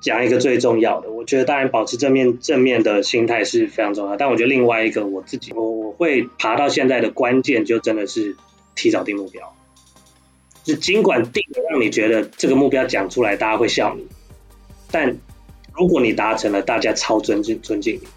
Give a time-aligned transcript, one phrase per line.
[0.00, 8.36] 讲一个最重要的，我觉得当然保持正面正面的心态是非常重要，但我觉得另外一个我自己我我会爬到现在的关键就真的是
[8.74, 9.54] 提早定目标，
[10.62, 14.06] 就尽管定的让你觉得这个目标讲出来大家会笑你，
[14.90, 15.16] 但
[15.74, 18.08] 如果你达成了，大家超尊敬尊敬你。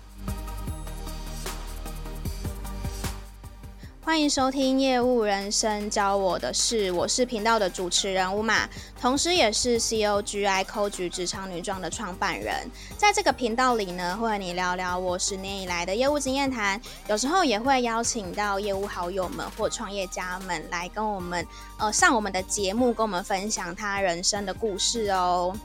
[4.11, 8.67] 欢迎收听业务人生教我的事，我是频道的主持人乌玛，
[8.99, 12.69] 同时也是 COGI Coach 职场女装的创办人。
[12.97, 21.47] 在这个频道里呢，会和你聊聊我十年以来的业务经验谈，有时候也会邀请到业务好友们或创业家们来跟我们
[21.77, 25.55] 呃上我们的节目，跟我们分享他人生的故事哦。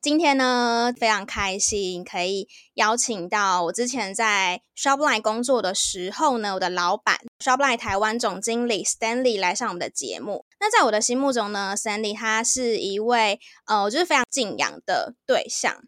[0.00, 10.44] 今天呢，非常开心可以邀请到我之前在 Shopline 工作的时候呢，我的老板 Shopline 台湾总经理 Stanley 来上我们的节目。
[10.60, 15.82] 那在我的心目中呢，Stanley 他是一位呃，我就是非常敬仰的对象。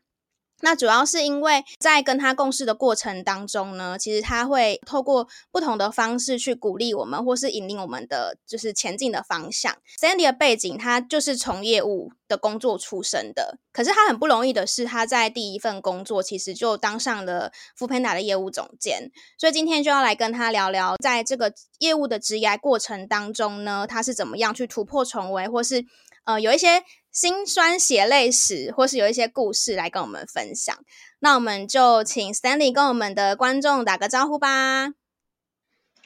[0.63, 9.77] 那主要是因为在跟他共事的过程当中呢，其实他会透过不同的方式去鼓励我们，或是引领我们的就是前进的方向。
[10.01, 19.11] Sandy 的背景，他就是从业务的工作出身的，可是他很不容易的是，他在第一份工作其实就当上了 Foodpanda 的业务总监。
[19.39, 25.85] 所以今天就要来跟他聊聊，在这个业务的职涯过程当中呢，他是怎么样去突破重围，或是
[26.25, 26.83] 呃有一些。
[27.21, 30.75] 辛酸血泪史，或是有一些故事来跟我们分享。
[31.19, 34.95] 那我们就请 Stanley 跟我们的观众打个招呼吧。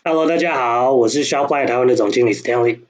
[0.02, 2.80] Hello，大家好，我是 Shopline 台湾的总经理 Stanley。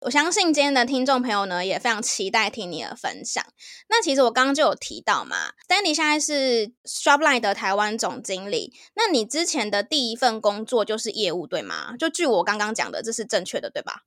[0.00, 3.42] 我相信今天的听众朋友呢，也非常期待听你的分享。
[3.88, 8.74] 那其实我刚刚就有提到嘛，Stanley 现在是 Shopline 的台湾总经理。
[8.94, 11.96] 那你之前的第一份工作就是业务，对吗？
[11.98, 14.02] 就据我刚刚讲的，这是正确的，对吧？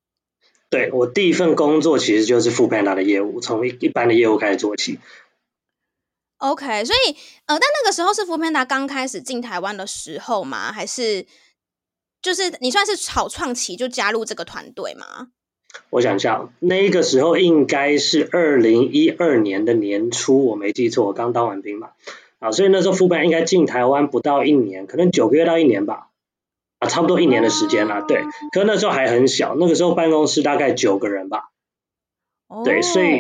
[0.76, 5.00] 对，我第一份工作其实就是 Foodpanda 的业务，从一一般的业务开始做起。
[6.40, 7.14] OK，所以
[7.46, 10.74] 呃，但那个时候是 Foodpanda 刚开始进台湾的时候吗？
[10.74, 11.26] 还是
[12.22, 15.30] 就是你算是草创期就加入这个团队吗？
[15.92, 21.92] 我想一下，那个时候应该是二零一二年的年初，我没记错，我刚当完兵嘛。
[22.40, 26.10] 啊，所以那时候 Foodpanda 应该进台湾不到一年，可能九个月到一年吧。
[26.86, 28.24] 啊，差不多一年的时间了，对。
[28.52, 31.50] 可那时候还很小，那个时候办公室大概九个人吧。
[32.48, 32.64] 哦。
[32.64, 33.20] 对，所以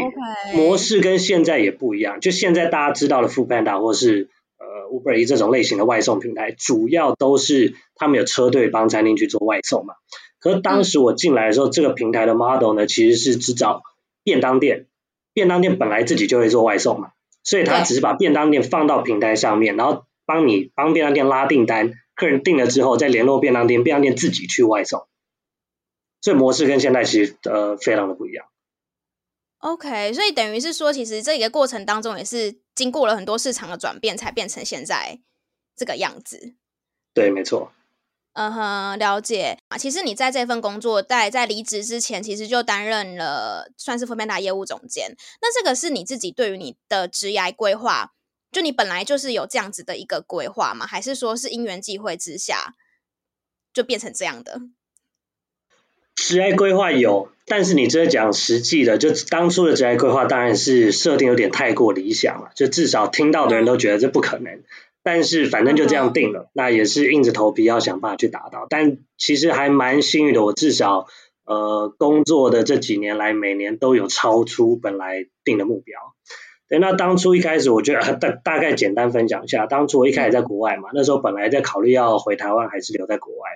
[0.53, 2.19] 模式跟现在也不一样。
[2.19, 9.95] 就现在大家知道的 Foodpanda 或是呃 Uber Eats 这种类型的外送平台，主要都是他们有车队帮餐厅去做外送嘛。
[10.39, 13.81] 可是当时我进来的时候，这个平台的 model 呢，其实是只找
[14.23, 14.85] 便当店，
[15.33, 17.09] 便当店本来自己就会做外送嘛，
[17.43, 21.93] 所以他只是把便当店放到平台上面，然后帮你帮便当店拉订单。
[22.15, 25.07] 客人订了之后，再联络便当店，便当店自己去外送，
[26.21, 28.47] 所以模式跟现在其实呃非常的不一样。
[29.59, 35.19] OK，所以等于是说，其实这个过程当中也是经过了很多市场的转变，才变成现在
[35.75, 36.53] 这个样子。
[37.13, 37.71] 对，没错。
[38.33, 39.77] 嗯哼，了解啊。
[39.77, 45.15] 其实你在这份工作在在离职之前，其实就担任了算是 Foodpanda 业务总监。
[45.41, 48.13] 那这个是你自己对于你的职涯规划？
[48.55, 50.87] 就你本来就是有这样子的一个规划吗？
[50.87, 52.73] 还是说是因缘际会之下
[53.73, 54.61] 就变成这样的？
[56.15, 64.63] 职业规划有，但是你这讲实际的，就当初的职业规划当然是设定有点太过理想了，就至少听到的人都觉得这不可能。
[65.03, 68.67] 但是反正就这样定了，那也是硬着头皮要想办法去达到。
[68.69, 71.07] 但其实还蛮幸运的，我至少
[71.43, 75.99] 呃工作的这几年来，每年都有超出本来定的目标。
[76.67, 79.65] 对，那当初一开始，我觉得大大概简单分享一下。
[79.67, 83.49] 当初我一开始在国外嘛，那时候本来在考虑要回台湾还是留在国外。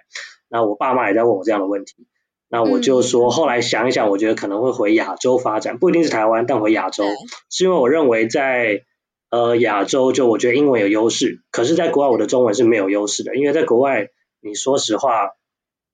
[0.48, 2.08] 那我爸妈也在问我这样的问题。
[2.52, 7.04] 那我就说，后来想一想，我觉得可能会回亚洲发展，不一定是台湾，但回亚洲，
[7.50, 8.82] 是因为我认为在
[9.30, 11.42] 呃亚洲，就我觉得英文有优势。
[11.52, 14.10] 可是，在国外我的中文是没有优势的，因为在国外，
[14.42, 15.30] 你说实话，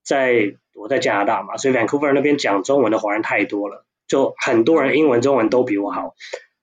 [0.03, 6.13] 在我在加拿大嘛，所以 Vancouver 那边讲中文的华人太多了，就很多人英文、中文都比我好。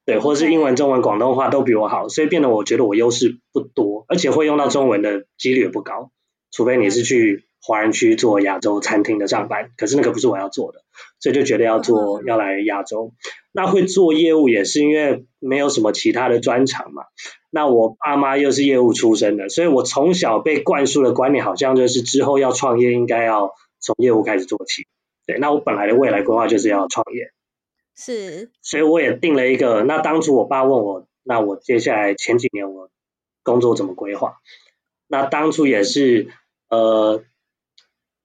[0.05, 6.11] 对，或是英文、中文、广东话都比我好，所以变得我觉得我优势不多，而且会用到中文的几率也不高，
[6.51, 10.81] 除非你是去华人区做亚洲餐厅的上班，可是那个不是我要做的，
[11.21, 13.13] 所以就觉得要做要来亚洲。
[13.53, 17.05] 那会做业务也是因为没有什么其他的专长嘛。
[17.51, 24.87] 那我爸妈又是业务出身的，所以我从小被灌输的观念好像就是之后要创业应该要从业务开始做起。
[25.27, 27.31] 对，那我本来的未来规划就是要创业。
[27.95, 29.83] 是，所以我也定了一个。
[29.83, 32.91] 那当初我爸问我，那我接下来前几年我
[33.43, 34.39] 工作怎么规划？
[35.09, 36.29] 那当初也是
[36.69, 37.23] 呃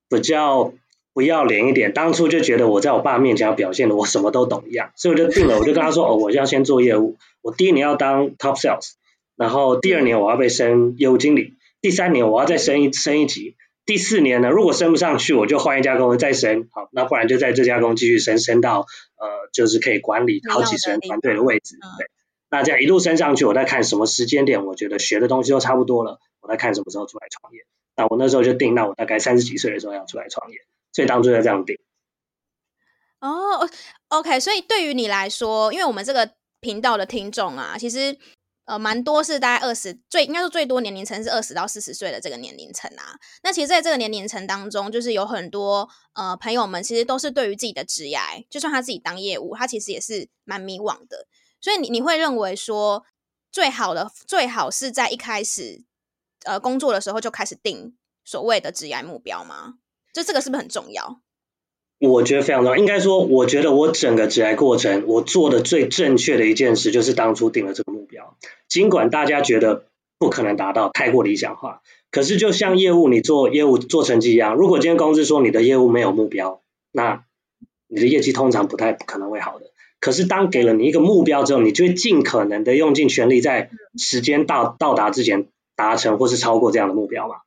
[0.10, 0.74] 比较
[1.14, 8.94] 不要脸一点，当初就觉得我在我爸面前要表现的我什么都懂一样，所以我就定了，我就跟他说，哦，我要先做业务，我第一年要当 top sales，
[9.36, 18.86] 然后第二年我要被升业务经理，第三年我要再升一升一级，第四年呢，如果升不上去，我就换一家公司再升，好，那不然就在这家公司继续升，升到
[19.16, 22.12] 呃就是可以管理好几十人团队的位置，对，
[22.51, 30.60] 那这样一路升上去，我再看什么时间点，我觉得学的东西都差不多了，我再看什么时候出来创业，那我那时候就定，那我大概三十几岁的时候要出来创业。
[30.94, 31.78] 所以当初就这样定。
[33.19, 33.69] 哦
[34.07, 38.18] ，OK，所以对于你来说，因为我们这个频道的听众啊，其实
[38.68, 43.18] 呃蛮多是大概二十，最应该说最多年龄层是二十到四十岁的这个年龄层啊。
[43.42, 48.19] 那其实在这个年龄层当中，就是有很多呃朋友们，其实都是对于自己的职业，
[48.50, 51.28] 就算他自己当业务，他其实也是蛮迷惘的。
[51.60, 53.04] 所以你你会认为说，
[53.52, 55.84] 最好的最好是在一开始
[56.44, 59.75] 呃工作的时候就开始定所谓的职业目标吗？
[60.13, 61.22] 就这个是不是很重要？
[62.00, 62.78] 我觉得非常重要。
[62.78, 68.38] 应该说，我觉得我整个职业过程，我做的最正确的一件事，就是当初定了这个目标。
[68.68, 69.86] 尽管大家觉得
[70.20, 76.62] 不可能达到，太过理想化，可是就像业务，你做业务做成绩一样，如果今天公司说你的业务没有目标，
[76.92, 77.24] 那
[77.88, 79.66] 你的业绩通常不太可能会好的。
[80.00, 87.38] 可是当给了你一个目标之后，你就会尽可能的用尽全力，在时间到到达之前达成或是超过这样的目标嘛。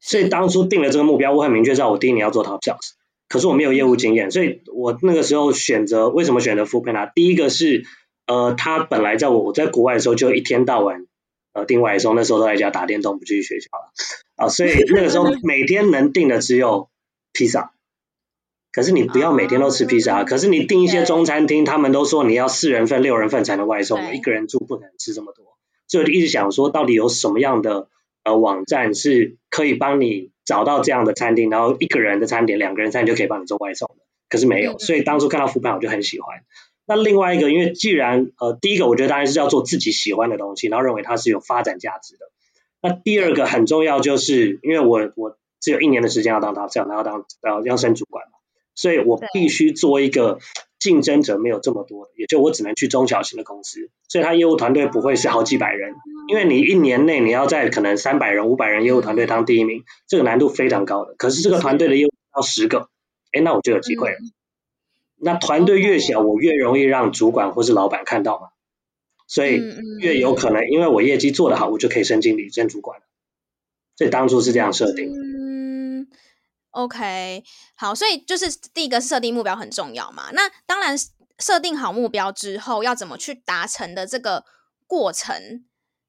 [0.00, 2.92] 所以当初定了这个目标，我很明确知道我第一年要做 top sales，
[3.30, 7.12] 可是我没有业务经验，所以我那个时候选择为什么选择 foodpanda？
[7.14, 7.84] 第一个是
[8.26, 11.06] 呃，他本来在我我在国外的时候就一天到晚
[11.52, 13.92] 呃订外送，那时候都在家打电动，不去学校了
[14.34, 16.90] 啊，所以那个时候每天能订的只有
[17.32, 17.72] 披萨。
[18.72, 25.56] 可是你不要每天都吃披萨，可是你订一些中餐厅，他们都说你要四人份、六人份才能外送，一个人住不能吃这么多，
[25.86, 27.88] 所以我就一直想说，到底有什么样的？
[28.22, 34.02] 呃，网站是可以帮你找到这样的餐厅，然后一个人的餐点、两个人餐点就可以帮你做外送的。
[34.28, 36.40] 可是没有，所以当初看到 foodpanda 我就很喜欢。
[36.86, 42.26] 那另外一个，因为既然呃，第一个我觉得当然是要做自己喜欢的东西，然后认为它是有发展价值的。
[42.82, 48.38] 那第二个很重要，就是因为我我只有一年的时间要当 top sales，然后当呃要升主管嘛，
[48.74, 50.40] 所以我必须做一个。
[50.80, 55.94] 竞争者没有这么多，也就我只能去中小型的公司，所以他业务团队不会是好几百人，
[56.26, 61.14] 因为你一年内你要在可能三百人、五百人业务团队当第一名，这个难度非常高的。
[61.18, 62.88] 可是这个团队的业务要十个，
[63.30, 64.16] 哎，那我就有机会了。
[65.16, 68.48] 那团队越小，我越容易让主管或是老板看到嘛，
[69.28, 69.62] 所以
[70.00, 73.04] 越有可能，因为我业绩做得好，我就可以升经理、升主管了。
[73.96, 75.12] 所以当初是这样设定。
[76.72, 77.42] OK，
[77.74, 80.30] 好，所以就是第一个设定目标很重要嘛。
[80.32, 80.96] 那当然，
[81.38, 84.44] 设定好目标之后，要怎么去达成的这个
[84.86, 85.64] 过程，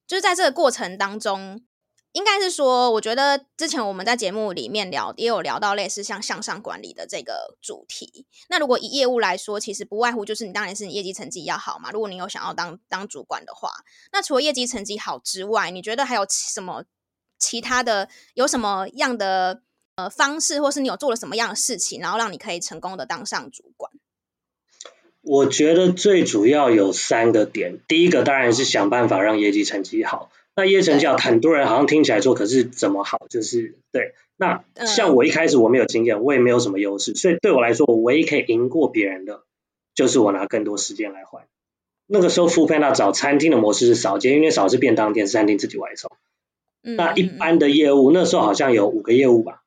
[0.06, 1.64] 就是在这个过程当中，
[2.12, 8.28] 应该是说，我觉得之前我们在节目里面聊，也有聊到类似像向上管理的这个主题。
[8.48, 11.90] 那如果以业务来说，其实不外乎就是你当然是你业绩成绩要好嘛。
[11.90, 13.72] 如果你有想要当当主管的话，
[14.12, 16.84] 那除了业绩成绩好之外，你觉得还有什么
[17.40, 18.08] 其他的？
[18.36, 19.64] 有什么样的？
[20.02, 23.92] 呃，方式，或是你有做了什么样的事情，然后让你可以成功的当上主管？
[25.22, 30.32] 我觉得最主要有三个点，第一个当然是想办法让业绩成绩好。
[30.56, 33.28] 那业绩成绩好，很多人好像听起来说，可是怎么好？
[33.30, 34.16] 就是对。
[34.38, 39.44] 那像我一开始我没有经验，我也没有什么优势，所以对我来说，我唯一可以赢过别人的，
[39.94, 41.44] 就是我拿更多时间来换。
[42.08, 46.10] 那个时候，foodpanda 找餐厅的模式是少见，因为少是便当店，是餐厅自己外送。
[46.82, 49.61] 那一般的业务，那时候好像有五个业务吧。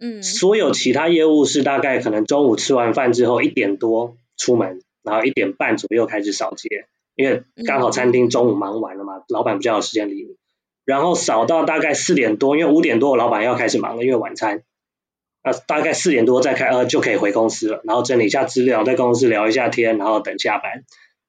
[0.00, 10.36] 嗯，所有其他业务是大概可能中午吃完饭之后一点多出门，然后一点半左右开始扫街，因为刚好餐厅中午忙完了嘛，老板比较有时间理你。
[10.86, 14.62] 然后扫到大概四点多，因为五点多我老板要开始忙了，因为晚餐。
[15.44, 20.84] 那大概四点多再开，呃，就可以回公司了，然后整理一下资料，在公司聊一下天，然后等下班。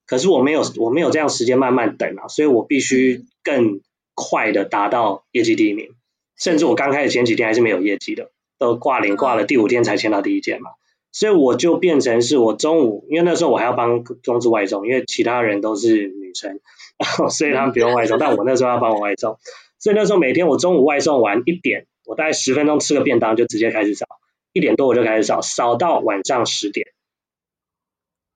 [0.05, 3.81] 可是我没有，我没有这样时间慢慢等啊，所以我必须更
[4.13, 5.89] 快的达到业绩第一名，
[6.37, 8.31] 甚至我刚开始前几天还是没有业绩的。
[8.61, 10.69] 都挂零挂了，第五天才签到第一件嘛，
[11.11, 16.59] 所以我就变成是我中午，因为那时候我还要帮公司外送，因为其他人都是女生，
[16.99, 19.39] 然后所以他们不用外送，但我那时候要帮我外送，
[19.79, 24.05] 所以那时候每天我中午外送完一点，我大概十分钟吃个便当就直接开始扫，
[24.53, 26.85] 一点多我就开始扫，扫到晚上十点。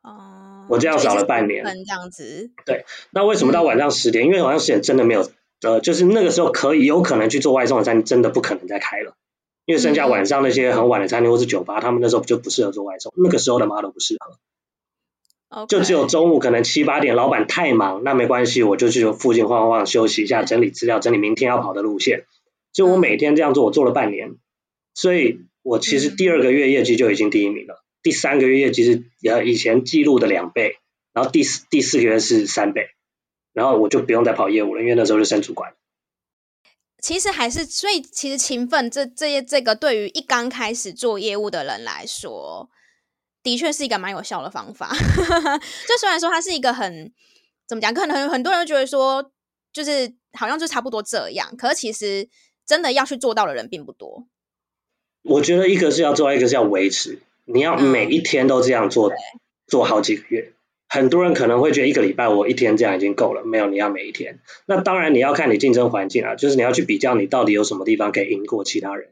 [0.02, 1.64] 哦，我这样扫了半年。
[1.64, 2.50] 这样子。
[2.66, 4.26] 对，那为什么到晚上十点？
[4.26, 5.30] 因为晚上十点真的没有，
[5.62, 9.16] 呃，就是那个时候可以有可能去做外送的餐厅，真的不可能再开了。
[9.66, 14.38] 因为剩下晚上那些很晚的餐厅或是酒吧，他们那时候就不适合做外送，那个时候的 model 不适合。
[15.68, 22.26] 就只有中午可能七八点，老板太忙，那没关系，我就去附近晃晃休息一下，整理资料，整理明天要跑的路线。
[22.74, 24.36] 就我每天这样做，我做了半年，
[24.94, 30.76] 所以我其实第二个月业绩就已经第一名了，嗯、第三个月业绩是呃以前记录的两倍，
[31.14, 32.90] 然后第四第四个月是三倍，
[33.54, 35.74] 然后我就不用再跑业务了，因为那时候就升主管。
[37.06, 42.68] 其实还是，所以其实勤奋这这些这个对于一刚开始做业务的人来说，
[43.44, 44.90] 的确是一个蛮有效的方法。
[45.88, 47.14] 就虽然说它是一个很
[47.68, 49.32] 怎么讲，可能很很多人觉得说，
[49.72, 52.28] 就是好像就差不多这样，可是其实
[52.66, 54.26] 真的要去做到的人并不多。
[55.22, 59.16] 我觉得一个是要做，一个是要维持，你要每一天都这样做，嗯、
[59.68, 60.55] 做好几个月。
[60.96, 64.40] 很多人可能会觉得一个礼拜我一天这样已经够了，没有，你要每一天。
[64.66, 69.10] 那当然你要看你竞争环境啊，就是你要去比较你到底有什么地方可以赢过其他人。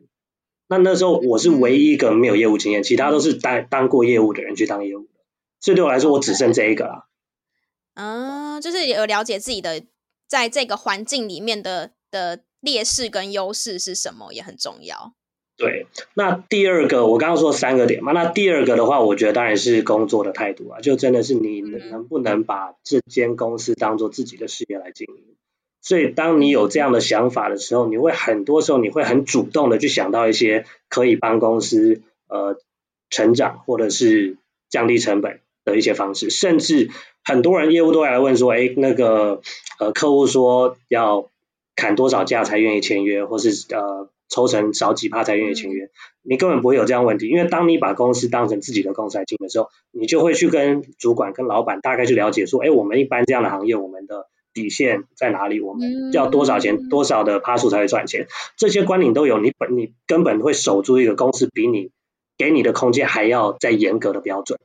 [0.70, 5.10] 那那时候我是唯一一个没有业务经验，其他都是当当过业务的人去当业务的，
[5.60, 7.10] 所以对我来说我只剩这一个了。
[7.96, 9.84] 嗯，就是有了解自己的
[10.26, 15.14] 在这个环境里面的的劣势跟优势是什么也很重要。
[15.56, 25.24] 对，那第二个我刚刚说三个点嘛，那第二个的话，我觉得当然是工作的态度啊，就真的是你能不能把这间公司当做自己的事业来经营。
[25.80, 32.60] 所以当你有这样的想法的时候，你会很多时候你会很主动的去想到一些可以帮公司呃
[33.12, 34.38] 成长或者是
[34.70, 36.90] 降低成本的一些方式，甚至
[37.24, 39.42] 很多人业务都会来问说，哎，那个
[39.80, 41.30] 呃客户说要
[41.76, 44.10] 砍多少价才愿意签约，或是呃。
[44.30, 45.90] 抽成少几趴才愿意签约，
[46.24, 55.60] 你根本不会有这样问题，因为当你把公司当成自己的公司来经营的时候，你就会去跟主管、跟老板大概去了解说，哎，我们一般这样的行业，我们的底线在哪里？
[55.60, 58.28] 我们要多少钱、多少的趴数才会赚钱？
[58.58, 61.92] 这些观念都有，你本你根本会守住一个公司比你
[62.38, 64.60] 给你的空间还要再严格的标准。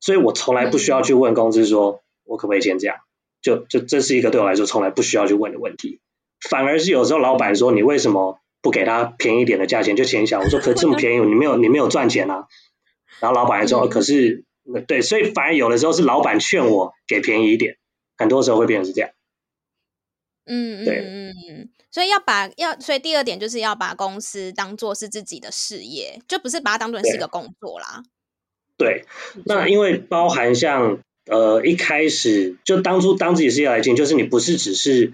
[0.00, 2.96] 所以我从来不需要去问公司说，我可不可以先这样？
[3.42, 6.00] 就就这是一个对我来说从来不需要去问的问题，
[6.48, 8.38] 反而是有时候老板说，你为什么？
[8.62, 12.46] 不给他便宜一点的价钱就签下，我说 可这么便宜，你没有你没有赚钱啊。
[13.20, 14.44] 然后老板还说，可是
[14.86, 17.76] 对，所以反而有的时候是老板劝我给便宜一点，
[18.16, 19.10] 很多时候会变成是这样。
[20.46, 28.02] 嗯对嗯嗯嗯，所以要把要，所以第二点就是要把公司当做是自己的事业，就不是把它当做是一个工作啦。
[28.76, 29.04] 对，
[29.44, 35.12] 那因为包含像呃一开始就当初当自己事业来进，就是你不是只是。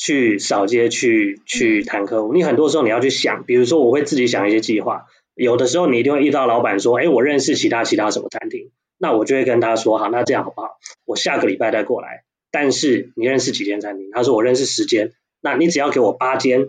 [0.00, 2.32] 去扫街，去去谈客户。
[2.32, 5.04] 你很多时候你要去想，比如说我会自己想一些计划。
[5.34, 10.68] 有的时候你一定会遇到老板说，哎，我认识其他其他什么餐厅，那我就会跟他说，好，那这样好不好？
[11.04, 12.24] 我下个礼拜再过来。
[12.50, 14.08] 但是你认识几间餐厅？
[14.10, 16.68] 他说我认识十间，那你只要给我八间，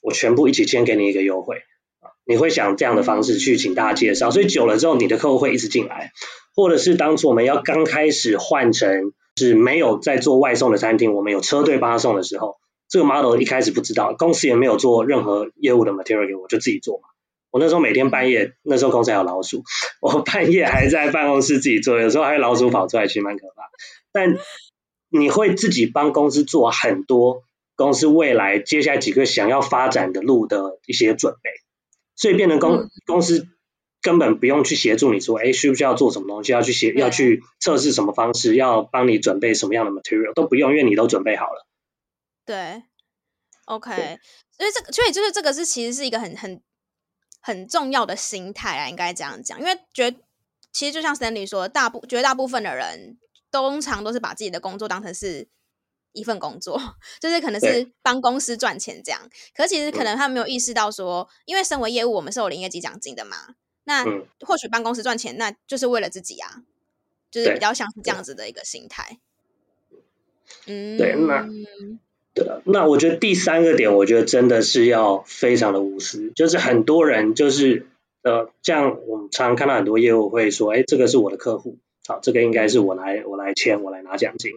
[0.00, 1.58] 我全部一起签给你一个优惠。
[2.24, 6.12] 你会想这样的方式去请大家介绍，所以久了之后，你的客户会一直进来。
[6.56, 12.56] 或者是当初我们要刚开始换成是没有在做外送的餐厅，我们有车队帮他送的时候。
[12.90, 17.04] 这个 model 一开始不知道，公司也没有做任何业务的 material 给我，就自己做嘛。
[17.52, 19.62] 我那时候每天半夜，那时候公司还有老鼠，
[20.02, 23.62] 我半夜还在办公室自己做，有时候还有老鼠跑出来，其实蛮可怕。
[24.12, 24.36] 但
[25.08, 27.42] 你会自己帮公司做很多
[27.76, 31.50] 公司未来接下来几个想要发展的路的一些准备，
[32.16, 33.46] 所以变成公公司
[34.02, 41.66] 根本不用去协助你说，哎，需不需要做什么东西，要去协要去测试什么方式，要帮你准备什么样的 material 都不用，因为你都准备好了。
[42.50, 42.82] 对
[43.66, 44.18] ，OK，
[44.58, 46.60] 所以这个，所以就是这个是其实是一个很很
[47.40, 50.10] 很重要的心态啊，应该这样讲，因为觉
[50.72, 53.18] 其实就像 Stanley 说，大部绝大部分的人
[53.52, 55.48] 通常都是把自己的工作当成是
[56.10, 56.76] 一份工作，
[57.20, 63.54] 就是可能是帮公司赚钱这样，可是其实可能他没有意识到说，因为身为业务，我们是有零业绩奖金的嘛，
[63.84, 64.04] 那
[64.44, 66.64] 或许帮公司赚钱，那就是为了自己啊，
[67.30, 68.24] 就是比较像是这样。
[68.24, 69.20] 子的一个心态。
[70.66, 71.46] 嗯，对，那。
[72.42, 77.86] 对，那我觉得第三个点，我觉得真的是要非常的无私，就是很多人就是
[78.22, 84.52] 呃，像我们常常看到很多业务会说，哎，这个是我的客户，好，这个应该是我来我来签，我来拿奖金。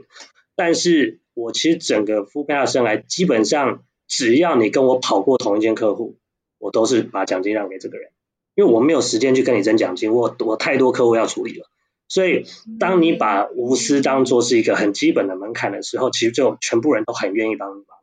[0.55, 6.15] 但是我其实整个 Foodpanda 生来，基本上只要你跟我跑过同一间客户，
[6.59, 8.11] 我都是把奖金让给这个人，
[8.55, 11.67] 因为我没有时间去跟你争奖金，我我太多客户要处理了。
[12.07, 12.45] 所以，
[12.79, 17.97] 当你把无私当做是一个很基本的门槛的时候，其实就全部人都很愿意帮你忙。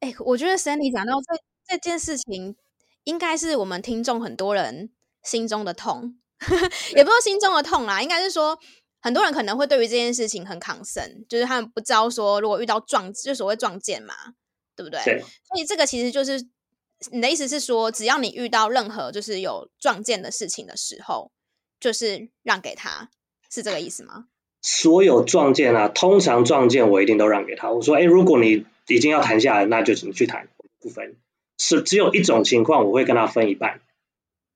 [0.00, 2.54] 哎，我觉得 Stanley 讲到这这件事情，
[3.04, 4.90] 应该是我们听众很多人
[5.22, 6.18] 心中的痛，
[6.94, 8.58] 也不是心中的痛啦，应该是说
[9.00, 14.14] 很多人可能会对于这件事情很 concern，就是他们不知道说如果遇到撞，就所谓撞见嘛，
[14.76, 15.00] 对不对？
[15.02, 15.20] 对。
[15.20, 16.46] 所以这个其实就是
[17.10, 21.32] 你的意思是说，只要你遇到任何就是有撞见的事情的时候。
[21.80, 23.10] 就是让给他，
[23.50, 24.26] 是这个意思吗？
[24.62, 27.70] 所有撞见啊，通常撞见我一定都让给他。
[27.70, 30.48] 我说，哎，如果你已经要谈下来，那就你去谈，
[30.80, 31.16] 不分。
[31.58, 33.80] 是只有一种情况，我会跟他分一半。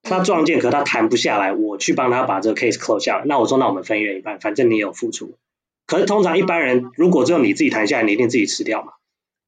[0.03, 3.25] 他撞见，可他谈不下来，我去帮他把这个 case close 下来。
[3.27, 5.37] 那我说，那我们分一人一半，反正你有付出。
[5.87, 8.93] 可是通常一般人，如果只有你自己谈下来，你一定自己吃掉嘛。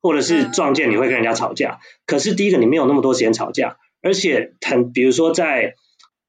[0.00, 1.78] 或者是撞见你会跟人家吵架。
[2.06, 5.76] 可是第一个，你没有那么多时间吵架，而且很，比如说在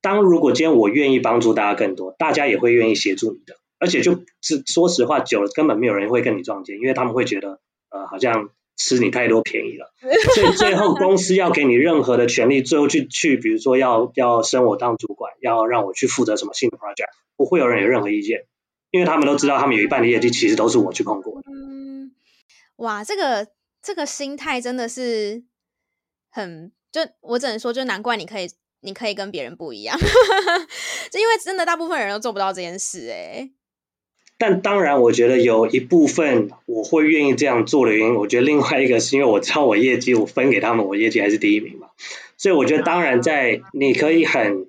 [0.04, 3.56] 当如果今天我愿意帮助大家更多，大家也会愿意协助你的。
[3.80, 8.52] 而且就是说实话，久了根本没有人会跟你撞见，因为他们会觉得呃好像。
[8.76, 9.94] 吃你太多便宜了，
[10.34, 18.48] 所以最后公司要给你任何的权利，最后去去，比如说要要升我当主管，要让我去负责什么新的 project，不会有人有任何意见，
[18.90, 21.52] 因为他们都知道，他们有一半的业绩其实都是我去碰过的。
[21.52, 22.16] 嗯，
[22.78, 23.48] 哇，这个
[23.84, 25.44] 这个心态真的是
[26.32, 28.50] 很，就我只能说，就难怪你可以，
[28.84, 29.98] 你可以跟别人不一样，
[31.12, 33.50] 就因为真的大部分人都做不到这件事，哎。
[34.38, 41.88] 但当然，我觉得有一部分我会愿意这样做的原因，我觉得另外一个是因为我知道我业绩，我分给他们，我业绩还是第一名嘛。
[42.38, 44.66] 所以我觉得，当然在你可以很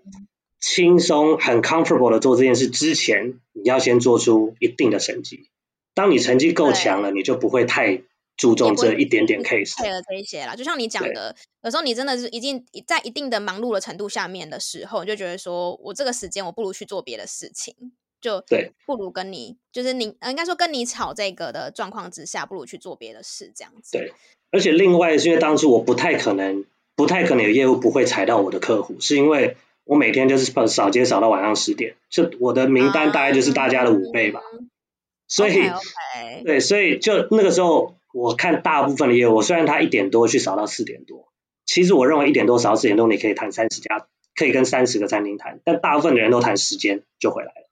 [0.61, 5.49] 轻松、很 comfortable 的做这件事之前，你要先做出一定的成绩。
[5.95, 8.03] 当你成绩够强了，你就不会太
[8.37, 9.77] 注重这一点点 case。
[9.77, 17.75] 配合这一些啦，就像你讲的，有时候你真的是已经在一定的忙碌的程度下面的时候，你就觉得说我这个时间我不如去做别的事情。
[18.21, 23.99] 就对，不如跟你就是你，应该说跟你吵这个的状况之下，不如去做别的事这样子。
[23.99, 24.15] 对，
[24.51, 26.65] 而且另外是因为当初我不太可能，
[26.97, 34.41] 不太可能有业务不会踩到我的客户，是因为我每天就是扫街扫到晚上十点，就我的名单大概就是大家的五倍吧。
[34.55, 34.71] 嗯、
[35.29, 36.45] 所以，okay, okay.
[36.45, 41.33] 对，所以就那个时候我看大部分的业务，虽然他一点多去扫到四点多，
[41.67, 44.07] 其实我认为一点多扫到四点多你可以谈三十家，
[44.37, 47.69] 可以跟三十个餐厅谈，但大部分的人都谈时间就回来了。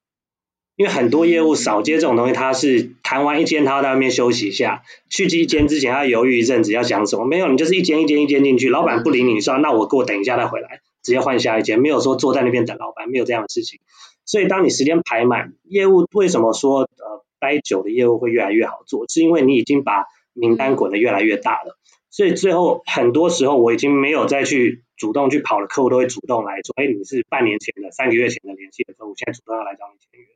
[0.75, 7.25] 因为很多业务扫街这种东西，他是谈完一间，他要在外面休息一下，去一间之前他犹豫一阵子要讲什么？
[7.25, 13.79] 没有，你就是一间一间一间进去，老板不理你，你说那我给我等一下再回来，直接换下一间，没有说坐在那边等老板，没有这样的事情。
[14.25, 19.07] 所以当你时间排满，业务为什么说呃待久的业务会越来越好做？
[19.09, 21.79] 是因为你已经把名单滚得越来越大了。
[22.11, 30.27] 所以最后很多时候我已经没有再去主动去跑了，客户都会主动来说，哎，你是半年前的、三个月前的联系的客户，现在主动要来找你签约。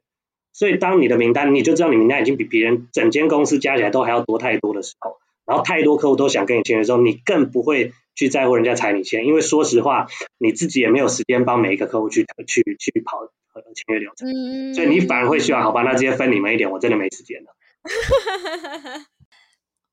[0.52, 10.06] 所以，当你的名单，你就知道你名单已经比别人整间公司加起来都还要多太多的时候，然后太多客户都想跟你签约的时候，你更不会去在乎人家踩你签，因为说实话，
[10.38, 13.26] 你自己也没有时间帮每一个客户去去去跑
[13.74, 17.54] 签约流程，嗯、所以你反而会希望，好吧，那直接分你们一点，我真的没时间了。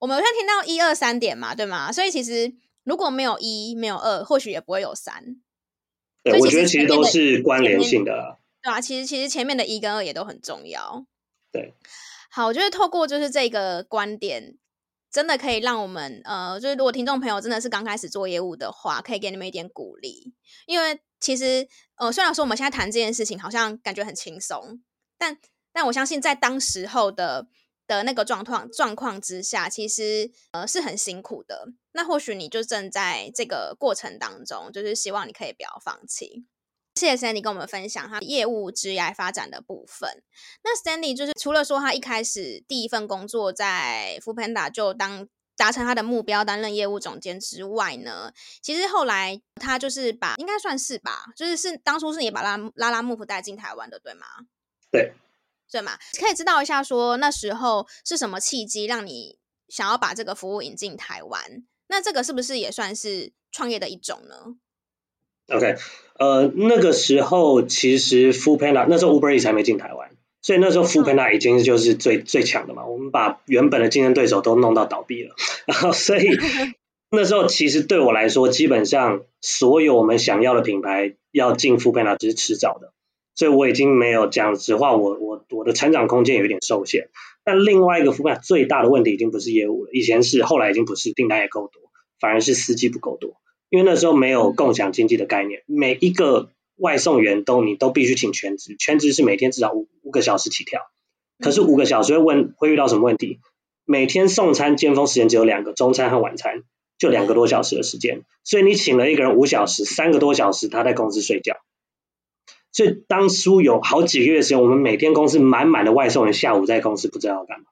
[0.03, 1.89] 我们现在听到一二三点嘛，对吗？
[1.89, 5.37] 所以其实如果没有一，没有二，或许也不会有三。
[6.21, 8.37] 对，我觉得其实都是关联性的。
[8.61, 11.05] 对啊，其实其实前面的一跟二也都很重要。
[11.53, 11.73] 对，
[12.29, 14.57] 好，我觉得透过就是这个观点，
[15.09, 20.33] 真的可以让我们呃，就是如果听众朋友真的是刚开始做业务的话，可以给你们一点鼓励。
[20.65, 24.81] 因为其实呃，虽然说我们现在谈这件事情好像感觉很轻松，
[25.17, 25.37] 但
[25.71, 27.47] 但我相信在当时候的
[27.87, 31.67] 的那个状况状况之下，其实呃是很辛苦的。
[31.93, 36.45] 那或许你就正在这个过程当中，就是希望你可以不要放弃。
[36.95, 40.23] 谢谢 Sandy 跟我们分享他业务职涯发展的部分。
[40.63, 54.25] 那 Sandy 就是除了说他一开始第一份工作在 Foodpanda 就当达成他的目标担任业务总监之外呢，其实后来他就是把应该算是吧，就是是当初是你把拉拉拉木夫带进台湾的，对吗？
[54.91, 55.13] 对，
[55.73, 55.97] 对嘛？
[56.19, 61.41] 可以知道一下说那时候是什么契机让你想要把这个服务引进台湾？
[61.87, 64.55] 那这个是不是也算是创业的一种呢
[65.49, 65.75] ？OK，
[66.17, 72.85] 呃，那个时候其实 Foodpanda 那时候 Uber Eats 还没进台湾，所以那时候 Foodpanda 已经就是最最强的嘛。
[72.85, 75.35] 我们把原本的竞争对手都弄到倒闭了，
[75.67, 76.29] 然后所以
[77.11, 82.93] 那时候其实对我来说，基本上所有我们想要的品牌要进 Foodpanda 只是迟早的，
[83.35, 87.09] 所以我已经没有讲实话，我我我的成长空间有点受限。
[87.43, 91.81] 但另外一个 Foodpanda 最大的问题已经不是业务了，以前是，后来已经不是，订单也够多，
[92.19, 93.35] 反而是司机不够多。
[93.69, 100.79] 因为那时候没有共享经济的概念，每一个外送员都你都必须请全职，全职是每天至少五五个小时起跳。
[101.39, 103.39] 可是五个小时会问会遇到什么问题？
[103.83, 106.63] 每天送餐尖峰时间只有两个，中餐和晚餐
[106.97, 111.57] 就两个多小时的时间，所以你请了一个人五小时，三个多小时他在公司睡觉。
[112.73, 117.65] 所以当初有好几个月时间，我们每天公司满满的外送人下午在公司不知道要干嘛，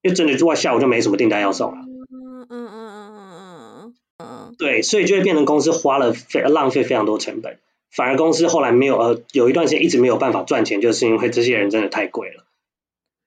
[0.00, 1.78] 因为真的做到下午就没什么订单要送了。
[1.78, 7.58] 嗯嗯嗯嗯嗯嗯对，所以就会变成公司花了非浪费非常多成本，
[7.90, 12.44] 反而公司后来没有呃有一段时间一直没有办法赚钱，就是因为这些人真的太贵了。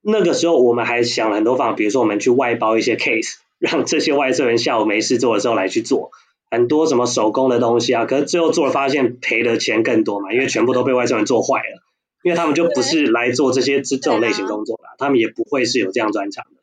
[0.01, 6.11] 那个时候我们还想了很多方法，比如说我们去外包一些 case，让这些外送人下午没事做的时候来去做，
[6.51, 11.81] 很多什么手工的东西啊，可是最后做了发现赔的钱更多嘛，因为全部都被外送人做坏了，
[12.23, 16.61] 因为他们就不是来做这些这这种类型工作啦，他们也不会是有这样专长的。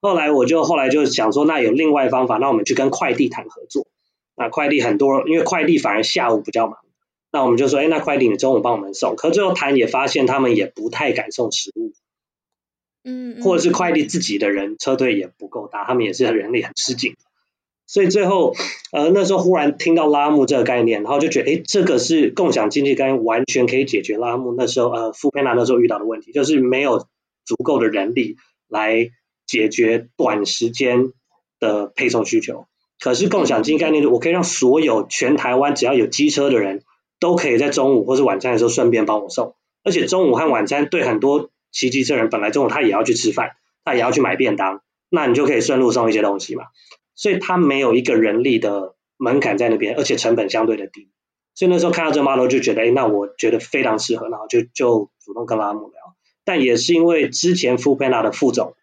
[0.00, 3.86] 后来我就后来就想说，那有另外方法，那我们去跟快递谈合作。
[4.36, 6.78] 那快递很多，因为快递反而下午比较忙，
[7.30, 9.14] 那我们就说，哎，那快递你中午帮我们送。
[9.14, 11.92] 可最后谈也发现，他们也不太敢送食物，
[13.04, 17.14] 嗯，或者是快递自己的人车队也不够大，他们也是人力很吃紧。
[17.86, 18.54] 所以最后，
[18.92, 27.06] 呃，那时候忽然听到拉木这个概念，然后就觉得，哎，这个是共享经济概念，完全可以解决拉木那时候，呃，foodpanda 那时候遇到的问题，就是没有
[27.44, 28.36] 足够的人力
[28.68, 29.10] 来
[29.46, 31.12] 解决短时间
[31.60, 32.66] 的配送需求。
[33.00, 36.82] 可是共享经济概念，我可以让所有全台湾只要有机车的人
[37.20, 43.50] 都可以在中午或是晚餐的时候顺便帮我送，而且中午和晚餐对很多骑机车人本来中午他也要去吃饭，
[43.84, 46.64] 他也要去买便当，那你就可以顺路送一些东西嘛。
[47.14, 51.10] 所以他没有一个人力的门槛在那边，而且成本相对的低。
[51.54, 56.16] 所以那时候看到这个 model 就觉得，哎，那我觉得非常适合，然后就就主动跟拉姆聊。
[56.44, 58.74] 但也是因为之前 foodpanda 的副总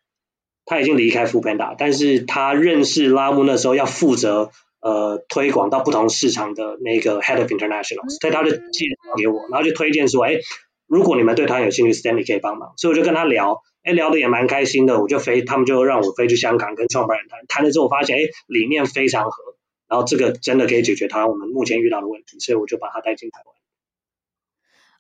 [0.66, 10.40] 他已经离开 foodpanda，但是他认识拉姆那时候要负责呃推广到不同市场的那个 head of international，所以他就介绍给我，然后就推荐说，哎，
[10.88, 12.74] 如果你们对他有兴趣，Stanley 可以帮忙。
[12.78, 13.62] 所以我就跟他聊。
[13.84, 19.56] 哎，聊得也蛮开心的，我就飞，他们就让我飞去香港跟创办人谈，谈了之后我发现，哎，理念非常合，
[19.88, 23.56] 然后这个真的可以解决他我们目前遇到的问题，所以我就把他带进台湾。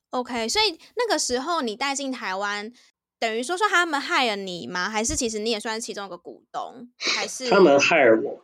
[0.10, 2.74] OK，所以那个时候你带进台湾，
[3.20, 4.90] 等于说说他们 hire 你吗？
[4.90, 6.90] 还是其实你也算是其中一个股东？
[6.98, 8.44] 还是他们 hire 我？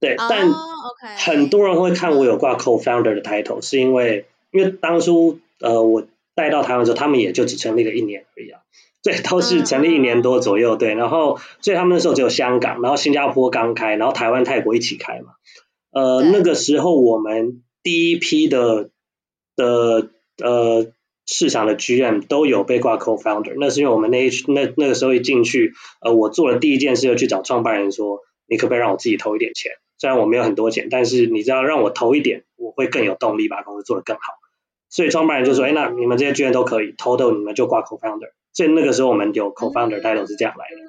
[0.00, 8.60] 对，oh, 但 OK，很多人会看我有挂 co-founder 的 title，是因为因为当初呃我带到台湾之后，他们也就只成立了一年而已啊。
[9.02, 15.34] 对，都是成立一年多左右，对，然后所以他们那时候只有香港，然后新加坡刚开，然后台湾、泰国一起开嘛。
[15.90, 18.90] 呃，那个时候我们第一批的
[19.56, 20.10] 的
[20.42, 20.86] 呃
[21.26, 29.72] 市场的 GM 都有被挂 Co-founder，那是因为我们那一那那个时候一进去，呃，我做了第一件事就去找创办人说，你可不可以让我自己投一点钱？
[29.96, 34.22] 虽然我没有很多钱，但是你只要让我投一点，我会更有动力把公司做得更好。
[34.90, 38.30] 所以创办人就说，哎，那你们这些 GM 都可以投的，你们就挂 Co-founder。
[38.52, 40.88] 所以那个时候我们有 co-founder title 是这样来的。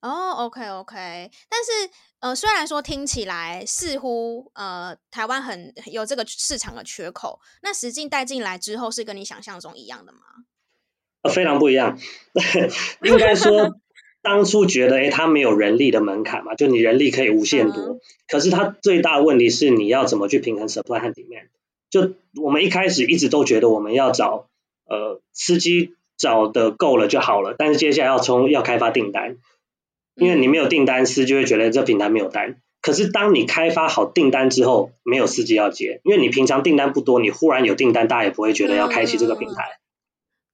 [0.00, 1.70] 哦、oh，OK OK，但是
[2.18, 10.18] 呃，虽然说听起来似乎呃台湾很有这个市场的缺口，那实际带进来之后是跟你想象中一样的吗？
[11.22, 12.00] 呃，非常不一样。
[13.04, 13.76] 应该说
[14.22, 17.80] 当初觉得，哎，它没有人力的门槛嘛，就你人力可以无限多。
[17.80, 21.46] 嗯、可是它最大的问题是你要怎么去平衡 supply 和 demand。
[21.90, 24.48] 就我们一开始一直都觉得我们要找
[24.86, 25.94] 呃司机。
[26.22, 29.38] 找的够了就好了，但是接下来要冲要开发订单，
[30.14, 32.58] 因为你没有订单，司机会觉得这平台没有单。
[32.80, 39.64] 可是当你开发好订单之后，没有司机要接，因为你平常订单不多，你忽然有订单，大家也不会觉得要开启这个平台。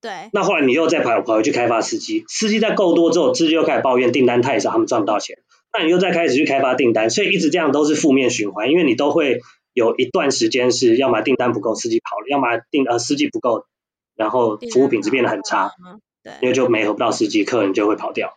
[0.00, 0.30] 对。
[0.32, 5.36] 那后来你又再跑跑回去开发司机，司机在够多之后，司机又开始抱怨订单太少，他们赚不到钱。
[5.76, 9.40] 那你又再开始去开发订单，所以一直这样都是负面循环，因为你都会
[9.74, 13.66] 有一段时间是要么订单不够，司机跑了；要么订呃司机不够。
[14.18, 15.70] 然后服务品质变得很差，
[16.24, 18.36] 对，因为就没合不到司机，客人就会跑掉。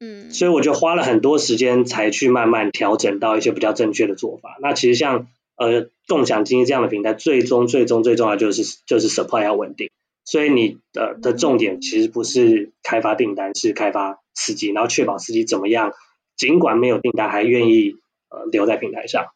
[0.00, 4.58] 嗯，所以我就花了很多时间才去慢慢调整到一些比较正确的做法。
[4.60, 9.88] 那其实像呃共享经济这样的平台，最终最终最重要就是就是 supply 要稳定。
[10.24, 15.92] 所以你的的重点其实不是开发订单，是开发司机，然后确保司机怎么样，
[16.36, 17.94] 尽管没有订单还愿意
[18.28, 19.26] 呃留在平台上。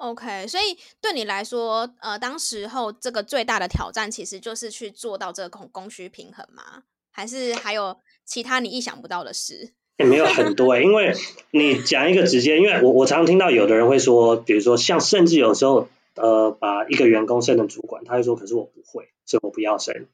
[0.00, 6.84] OK，所以对你来说，呃，当时候这个最大的挑战其实就是去做到这个供供需平衡吗？
[7.10, 9.74] 还是还有其他你意想不到的事？
[9.98, 11.14] 也没有很多哎，因为
[11.50, 20.06] 你讲一个直接，因为我我常听到有的人会说，比如说像甚至有时候，呃，把一个员工升成主管，他会说，可是我不会，所以我不要升。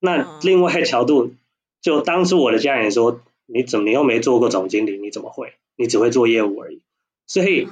[0.00, 1.34] 那另外一角度，
[1.80, 5.52] 就当初我的家人说，你怎么你又没做过总经理，你怎么会？
[5.76, 6.82] 你只会做业务而已，
[7.28, 7.68] 所以。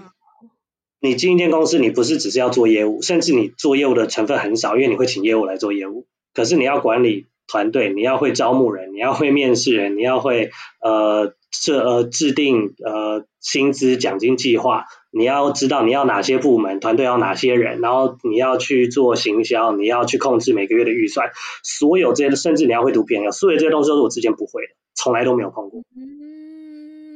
[1.01, 6.07] 你进一间公司，你不是只是要做业务，甚至你做业务的成分很少，因为你会请业务来做业务。
[6.35, 21.31] 可是你要管理团队，你要会招募人，你要会面试人，你要会呃设呃制定呃薪资奖金计划，你要知道你要哪些部门，团队要哪些人，然后你要去做行销，你要去控制每个月的预算，
[21.65, 25.83] 所有这些，甚至你要会读 P&L，所有这些东西都是我之前不会的，从来都没有碰过。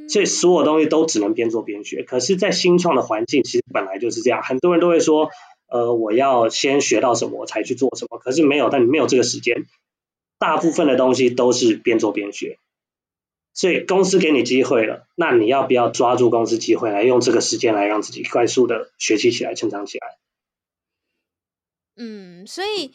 [0.08, 4.42] 所以所有东西都只能边做边学，可是，在新创的环境，其实本来就是这样。
[4.42, 5.30] 很多人都会说，
[5.66, 8.18] 呃，我要先学到什么，才去做什么。
[8.18, 9.66] 可是没有，但你没有这个时间。
[10.38, 12.58] 大部分的东西都是边做边学。
[13.54, 20.18] 所以公司给你机会了，那你要不要抓住公司机会来用这个时间来让自己快速的学习起来、成长起来？
[21.96, 22.92] 嗯，所以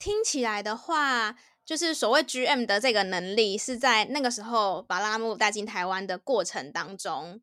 [0.00, 7.40] 听起来的话，就是所谓 GM 的这个能力，是在那个时候把拉拉木带进台湾的过程当中，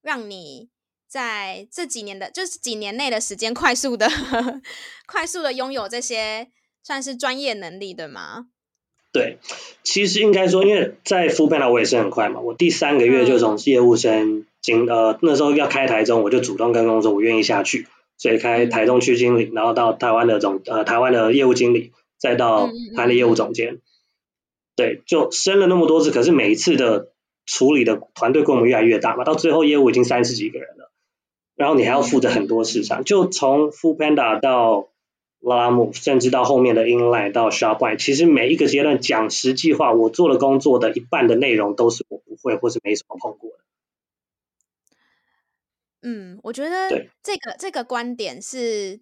[0.00, 0.70] 让你
[1.06, 4.08] 在这几年的，就是几年内的时间，快速的、
[5.06, 6.48] 快速的拥有这些
[6.82, 8.46] 算是专业能力，对吗？
[9.12, 9.38] 对，
[9.82, 17.86] 其实应该说，因为在 foodpanda 我也是很快嘛，我第三个月就从业务生进、嗯，呃，那时候要开台中，我就主动跟公司说我愿意下去。
[18.16, 23.80] 所以开台中区经理，然后到台湾的总呃台湾的业务经理，再到台湾的业务总监，
[24.76, 27.10] 对，就升了那么多次，可是每一次的
[27.46, 30.92] 处理的团队规模越来越大嘛，到最后业务已经三十几个人了，
[31.56, 34.90] 然后你还要负责很多市场，就从 foodpanda 到
[35.40, 43.56] Lalamove，甚至到后面的 Inline 到 Shopify，其实每一个阶段讲实际话，我做的工作的一半的内容都是我不会或是没什么碰过的。
[46.02, 46.88] 嗯，我觉得
[47.22, 49.00] 这个这个观点是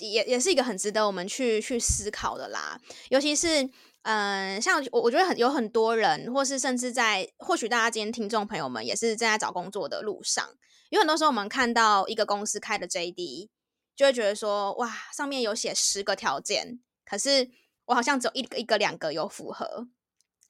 [0.00, 2.80] 也也是一个很值得我们去去思考的啦。
[3.08, 3.68] 尤其是
[4.02, 10.48] 嗯、像我我觉得很有很多人，或是甚至在或许大家今天听众朋友们也是正在找工作的路上，
[10.88, 13.48] 有很多时候我们看到一个公司开的 JD，
[13.94, 17.50] 就会觉得说哇，上面有写十个条件，可是
[17.86, 19.88] 我好像只有一个一个两个有符合。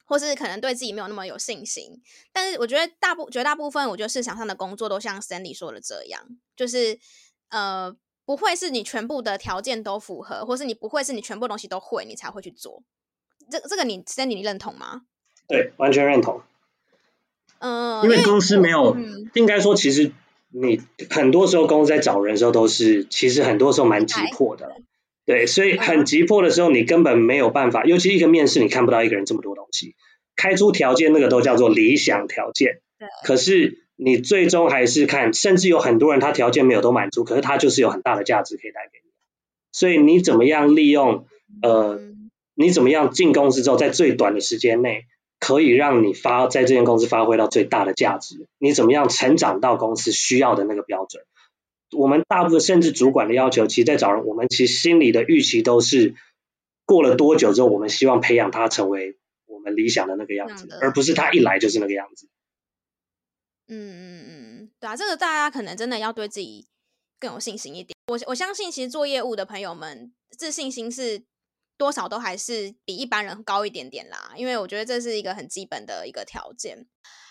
[0.03, 2.01] 或是可能对自己没有那么有信心，
[2.33, 6.21] 但是我觉得大部绝大部分，我觉得市场上的工作都像 Sandy 说的这样，
[6.53, 6.99] 就是
[7.47, 7.95] 呃，
[8.31, 12.81] 不会是你全部的条件都符合，或是你不会是你全部东西都会，你才会去做。
[13.49, 15.01] 这这个你 Stanley 你认同吗？
[15.49, 16.41] 对，完全认同。
[17.59, 20.13] 嗯、呃，因为公司没有，嗯、应该说其实
[20.47, 24.77] 你很多时候公司在找人的时候都是，其实很多时候蛮急迫的。
[25.25, 29.95] 对，所以很急迫的时候，你根本没有办法，尤其一个面试，你看不到一个人这么多东西，
[30.37, 32.79] 开出条件那个都叫做理想条件。
[32.97, 33.09] 对。
[33.25, 39.11] 可是你最终还是看，甚至有很多人他条件没有都满足，可是他就是有很大的价值可以带给你。
[39.71, 41.27] 所以你怎么样利用
[41.61, 41.99] 呃，
[42.55, 45.05] 你怎么样进公司之后，在最短的时间内
[45.39, 48.47] 可以让你发在这间公司发挥到最大的价值？
[48.57, 51.23] 你怎么样成长到公司需要的那个标准？
[51.95, 56.15] 我们大部分甚至主管的要求，其实在找人，我们其实心里的预期都是
[56.87, 62.27] 过了多久之后，我们希望培养他成为我们理想的那个样子，而不是他一来就是那个样子。
[63.73, 66.67] 嗯嗯嗯，对啊，这个大家可能真的要对自己
[67.19, 67.95] 更有信心一点。
[68.07, 71.23] 我我相信，其实做业务的朋友们自信心是
[71.77, 76.85] 多少都还是比一般人高一点点啦，因为我觉得这是一个很基本的一个条件。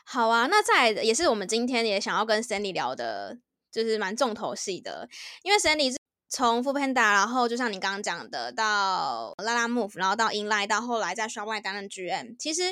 [0.05, 3.39] 好啊，那再也是我们今天也想要跟 Stanley 聊的。
[3.73, 5.09] 就是蛮重头戏的，
[5.45, 5.97] 因为 Stanley 是
[6.29, 12.63] 从 FUPANDA 然后就像你刚刚讲的，到 Lalamove，然后到 Inline，到后来在 Shopline 担任 GM，其实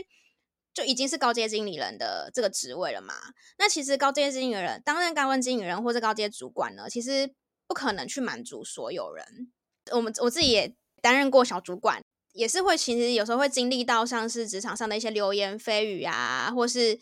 [0.79, 3.15] 就已经是高阶经理人的这个职位了嘛。
[3.59, 7.35] 那其实高阶经理人担任高阶经理人或者高阶主管呢，其实
[7.67, 9.51] 不可能去满足所有人。
[9.91, 12.01] 我们我自己也担任过小主管，
[12.33, 16.97] 也是会其实有时候会经历到像是职场上的一些流言蜚语啊，或是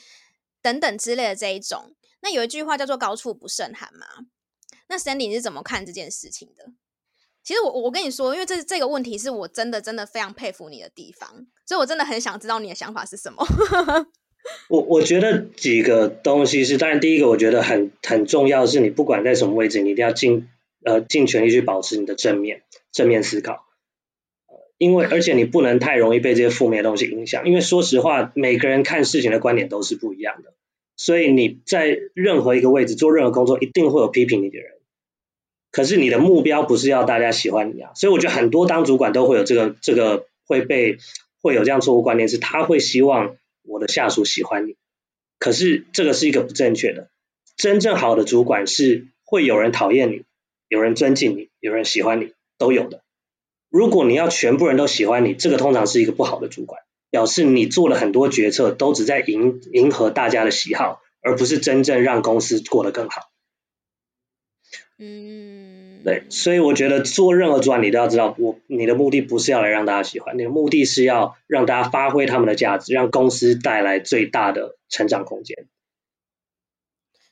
[0.63, 1.95] 等等之类的这一种。
[2.21, 4.07] 那有一句话叫做“高处不胜寒”嘛？
[4.89, 6.73] 那 Sandy 你是怎么看这件事情的？
[7.47, 13.47] 其实我我跟你说，因为这这个问题是我真的真的非常佩服你的地方，所以我真的很想知道你的想法是什么。
[14.69, 20.49] 我我觉得几个东西是，当然第一个我觉得很很重要的是，你不管在什么位置，你一定要尽
[20.85, 23.65] 呃尽全力去保持你的正面正面思考，
[24.77, 30.53] 因为而且你不能太容易被这些负面的东西影响，因为说实话，每个人看事情的观点都是不一样的。
[30.97, 34.73] 所以你在任何一个位置做任何工作，一定会有批评你的人。
[35.77, 40.97] 可是你的目标不是要大家喜欢你啊，所以我觉得很多当主管都会有这个这个会被
[41.43, 44.77] 会有这样错误观念，是他会希望我的下属喜欢你。
[45.39, 47.11] 可是这个是一个不正确的。
[47.59, 50.23] 真正好的主管是会有人讨厌你，
[50.67, 53.03] 有人尊敬你，有人喜欢你，都有的。
[53.69, 56.81] 如果你要全部人都喜欢你，这个通常是一个不好的主管。
[57.11, 63.31] 表示你做了很多决策，都只在迎迎合大家的喜好，而不是真正让公司过得更好。
[64.99, 65.56] 嗯，
[66.07, 75.67] 对，所以我觉得做任何主管，你都要知道，我你的目的不是要来让大家喜欢，你的目的是要让大家发挥他们的价值，让公司带来最大的成长空间。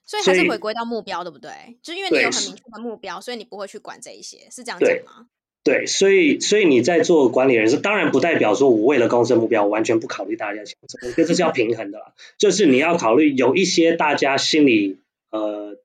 [0.04, 1.52] 所以还是回归到目标，对不对？
[1.84, 5.28] 就因为你有很明确的目标，所以你不会去管这一些，是这样讲吗？
[5.62, 11.08] 对，所以所以你在做管理人时，当然不代表说我为了公司的目标，我完全不考虑大家想什么。
[11.08, 14.98] 我觉得这是要平衡的啦， 就是你要考虑有一些大家心里
[15.30, 15.78] 呃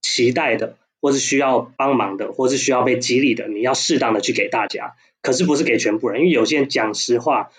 [0.00, 7.52] 期待的，或是需要帮忙的，或是需要被激励的，你要适当的去给大家，可是不是给全部人，因为有些人讲实话，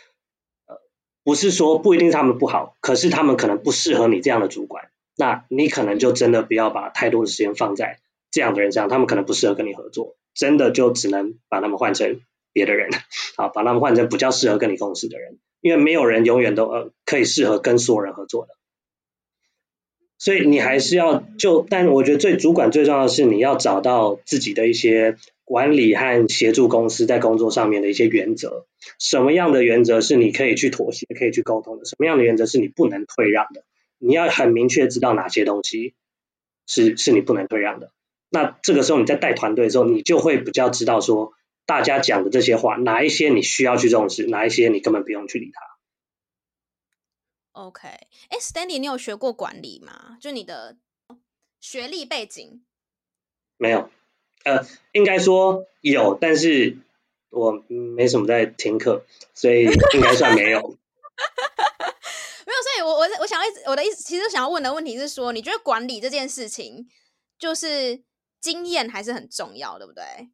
[0.65, 0.75] 呃，
[1.23, 7.99] 不是说不一定他们不好，可是他们可能不适合你这样的主管，那你可能就真的不要把太多的时间放在
[8.31, 12.19] 这样的人上，他们可能不适合跟你合作，真的就只能把他们换成
[12.51, 12.89] 别的人，
[13.37, 18.56] 好，把他们换成比较适合跟你共事的人，因为没有人永远都呃可以适合跟所有人合作的。
[20.17, 28.65] 所以你还是要就，但我觉得最主管最重要的是你要找到自己的一些管理和协助公司在工作上面的一些原则。
[28.99, 31.85] 什么样的原则是你可以去妥协、可以去沟通的？
[31.85, 33.63] 什么样的原则是你不能退让的？
[33.99, 35.93] 你要很明确知道哪些东西
[36.65, 37.91] 是是你不能退让的。
[38.29, 41.33] 那这个时候你在带团队的时候，你就会比较知道说
[41.65, 45.61] 大家讲的这些话，哪一些你需要去重视，哪一些你根本不用去理他。
[47.57, 50.17] OK，哎，Stanley，你有学过管理吗？
[50.21, 50.77] 就你的
[51.59, 52.63] 学历背景？
[53.57, 53.89] 没有，
[54.43, 56.77] 呃，应该说有，但是
[57.31, 59.63] 我没什么在听课，所以
[59.95, 60.59] 应该算没有。
[62.45, 66.87] 没有，所以我我我想要我的意思，其实想要问的问题是说，你觉得管理这件事情，
[67.39, 68.03] 就是
[68.39, 70.29] 经验还是很重要，对不对？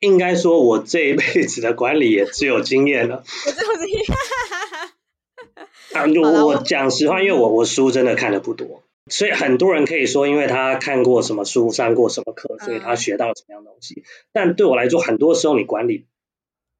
[0.00, 3.24] 应该说，我这一辈子的管理也只有经验了。
[3.46, 4.04] 我只有经验。
[5.92, 14.02] 啊，我我讲实话，因为我我书真的看的不多，所以很多人可以说，因为他看过什么书，上过什么课，所以他学到了什么样的东西。
[14.32, 16.06] 但对我来说，很多时候你管理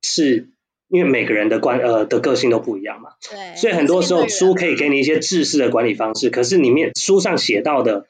[0.02, 0.48] 是
[0.88, 8.06] 因为每个人的关呃的个性都不一样嘛，对，所以很多时候书可以给你一些制式的管理方式，可是里面书上写到的。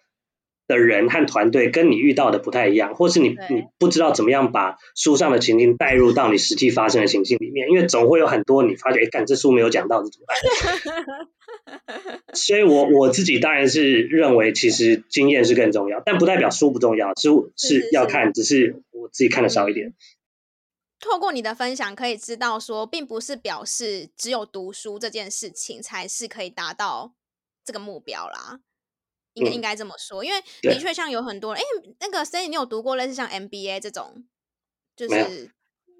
[0.67, 11.29] 的人和团队跟你遇到的不太一样，或是你你不知道怎么样把书上的情境带入到你实际发生的情境里面，因为总会有很多你发觉，哎，干这书没有讲到，这怎么办？
[12.35, 19.95] 所以我我自己当然是认为，其实经验是更重要，但不代表书不重要，书是要看，只是我自己看的少一点。
[20.99, 27.13] 透过你的分享，可以知道说，并不是表示只有读书这件事情才是可以达到
[27.65, 28.61] 这个目标啦。
[29.37, 31.65] 应该应该这么说，因为的确像有很多人，哎，
[32.01, 34.25] 那个 Stanley，你有读过类似像 MBA 这种，
[34.97, 35.51] 就是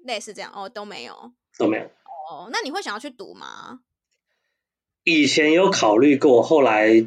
[0.05, 1.83] 类似这样哦，都没有，都没有。
[1.83, 3.81] 哦，那你会想要去读吗？
[5.03, 7.05] 以前有考虑过，后来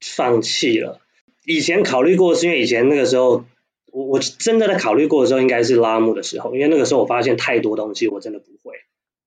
[0.00, 1.00] 放弃了。
[1.46, 3.44] 以前考虑过是因为以前那个时候，
[3.90, 8.76] 我我真的在考虑过的时候，应该是拉姆的时候，因为那个时候我发现太多东西我真的不会，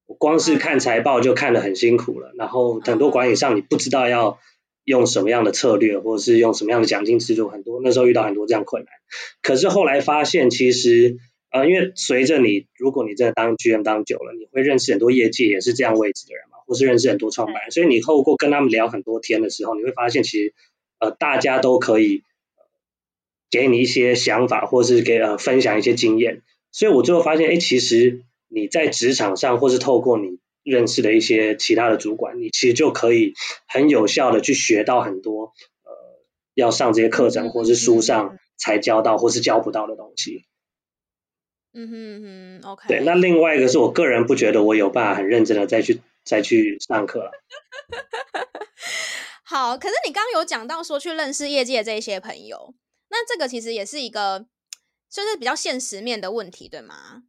[0.06, 4.38] 我光是看财报就看得很辛苦了，嗯、然后很多管理上你不知道要。
[4.84, 8.92] 用什么样的策略，或者是用什么样的奖金制度，很多那时候遇到很多这样困难。
[9.42, 11.18] 可是后来发现，其实
[11.52, 20.54] 呃，因为随着你，如果你真的当 GM 当久了，你会认识很多业界也是这样位置的人嘛，或是认识很多创办人，所以你透过跟他们聊很多天的时候，你会发现，其实
[21.00, 22.24] 呃，大家都可以
[23.50, 26.42] 给你一些想法，或是给呃分享一些经验。
[26.72, 30.41] 所以我最后发现，哎，其实你在职场上，或是透过你。
[30.64, 33.34] 认识的一些其他的主管，你其实就可以
[33.68, 35.92] 很有效的去学到很多呃，
[36.54, 40.46] 要上这些课程或是书上才教到或是教不到的东西。
[41.74, 42.88] 嗯哼嗯哼，OK。
[42.88, 47.32] 对，那另外一个是我个人不觉得我有办法很认真的再去再去上课了。
[49.44, 52.76] 好，可是你刚刚有讲到说去认识业界这一些朋友，
[53.10, 54.46] 那这个其实也是一个
[55.10, 57.24] 就是比较现实面的问题，对吗？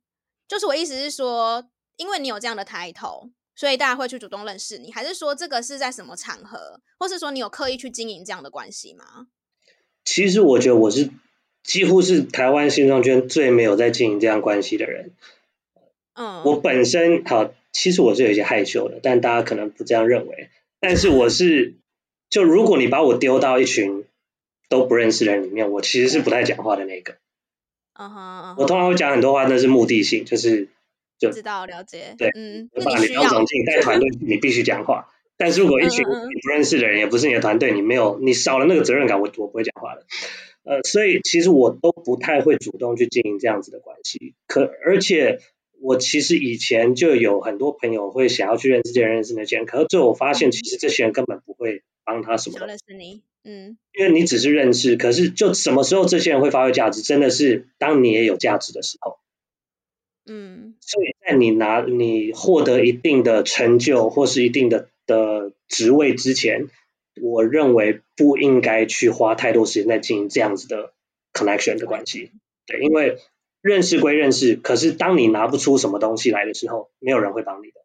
[0.46, 1.68] 就是我意思是说。
[1.96, 9.26] 因为你有这样的抬头，所以大家会去主动认识你，还是说这个是在什么场合，或是说你有刻意去经营这样的关系吗？
[10.04, 11.10] 其实我觉得我是
[11.62, 15.12] 几乎是台湾新创圈最没有在经营这样关系的人。
[16.14, 20.50] 嗯，我本身好，其实我是有一些害羞的，但大家可能不这样认为。
[20.80, 21.74] 但是我是，
[22.30, 24.04] 就如果你把我丢到一群
[24.68, 27.16] 都不认识的人里面，我其实是不太讲话的那个。
[27.92, 30.68] 嗯哼，我通常会讲很多话，那是目的性，就是。
[31.28, 35.08] 就知道了解，对，嗯，把你当总经理带团队，你必须讲话。
[35.36, 40.06] 但是如果一群你不认识的人，也不是你的团队，你没有，你少了那个责任感，我我不会讲话的。
[40.64, 44.34] 呃，所以其实我都不太会主动去经营这样子的关系。
[44.46, 45.40] 可而且
[45.80, 52.64] 我其实以前就有很多朋友会想要去认识这些人，认识那些人，可是最后我发现，其实这些人根本不会帮他什么。
[52.64, 59.18] 认识你，嗯，因为你只是认识，可是就什么时候这些人会发挥价值，真的是当你也有价值的时候。
[60.24, 66.68] 嗯，所以在你拿你获得一定的成就或是一定的的职位之前，
[67.18, 70.92] 我认为不应该去花太多时间在经营这样子的
[71.32, 72.30] connection 的关系。
[72.66, 73.16] 对，因为
[73.62, 77.80] 认识归认识，可是当你拿不出什么东西来的时候，没有人会帮你的。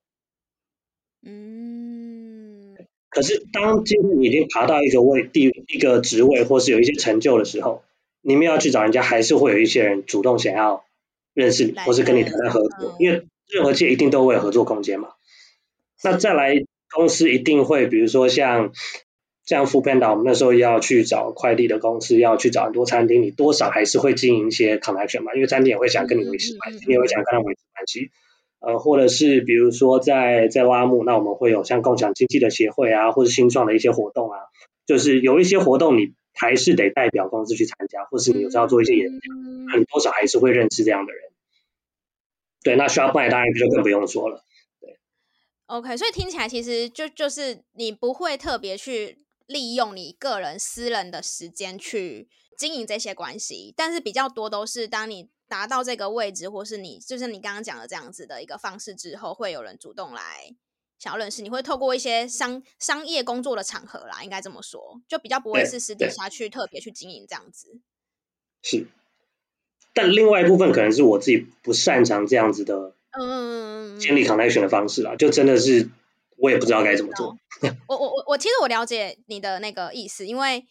[1.25, 2.75] 嗯。
[3.09, 7.83] 可是当今天你已经爬到一个位第一个职位或是有一些成就的时候，
[8.21, 10.83] 你们要去找人家，还是会有一些人主动想要。
[11.38, 15.09] 认识你，或是跟你谈谈合作，因为任何界一定都会有合作空间嘛。
[16.03, 16.55] 那再来，
[16.89, 18.71] 公司一定会，比如说像
[19.45, 28.09] 像 foodpanda，我们那时候要去找快递的公司，要去找很多餐厅，你多少还是会经营一些 connection 嘛，因为餐厅也会想跟你维持关系，你也会想跟他维持关系。
[28.59, 34.39] 呃，或者是比如说在在拉木，那我们会有像共享经济的协会啊，或者新创的一些活动啊，
[34.88, 41.21] 就是有一些活动你还是得代表公司去参加，或是你有时候要做一些演讲，那你多少还是会认识这样的人。
[42.63, 44.43] 对，那 Shopify 当然就更不用说了。
[44.79, 44.99] 对
[45.65, 55.29] ，OK，所以听起来其实就就是你不会特别去利用你个人私人的时间去经营这些关系，但是比较多都是当你。
[55.49, 60.53] 达到这个位置，或是你就是你刚刚讲的这样子的一个方式之后，会有人主动来
[60.99, 67.79] 想要认识你，会透过一些商商业工作的场合啦，应该这么说，就比较不会是私底下去特别去经营这样子。
[68.63, 68.87] 是，
[69.93, 75.89] 但另外一部分可能是我自己不擅长这样子的，嗯，建立 connection 的方式啦，就真的是
[76.37, 77.37] 我也不知道该怎么做。
[77.87, 80.65] 我我我我其实我了解你的那个意思，因为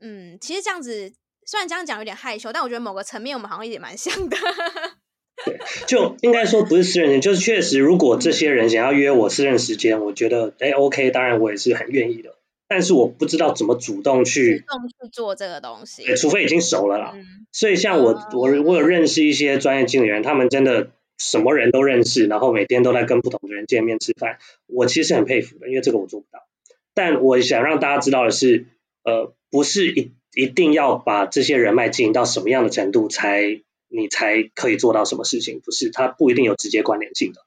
[0.00, 1.14] 嗯，其实这样子。
[1.50, 4.36] 虽然这样讲有点害羞，但我觉得某个层面我们好像也蛮像的。
[5.44, 12.34] 对， 就应该说不是私人，就是确实，如果这些人想要约我私人时间，我觉得哎，OK，当然我也是很愿意的。
[12.66, 17.12] 但是我不知道怎么主动去主动去做这个东西，除非已经熟了啦。
[17.14, 24.38] 嗯、所以像我，我我有认识一些专业经理人，他们真的什么人都认识，然后每天都在跟不同的人见面吃饭。
[24.66, 26.40] 我其实很佩服的，因为这个我做不到。
[26.94, 28.66] 但我想让大家知道的是，
[29.02, 30.12] 呃，不是一。
[30.34, 35.60] 一定要把这些人脉经营到什么样的程度，才你才可以做到什么事情？
[35.60, 37.44] 不是，它不一定有直接关联性的。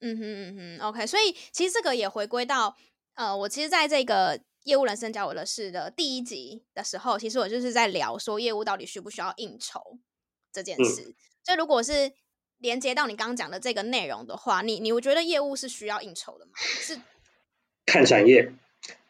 [0.00, 1.06] 嗯哼嗯哼，OK。
[1.06, 2.76] 所以其实这个也回归到，
[3.14, 9.80] 呃，我其实在这个业务人生教我的事的第一集的时候，其实我就是在聊说业务到底需不需要应酬
[10.52, 11.02] 这件事。
[11.02, 12.12] 嗯、所以如果是
[12.58, 16.52] 连接到你刚刚讲的这个内容的话，你你会觉得业务是需要应酬的吗？
[16.56, 17.00] 是
[17.86, 18.52] 看产业。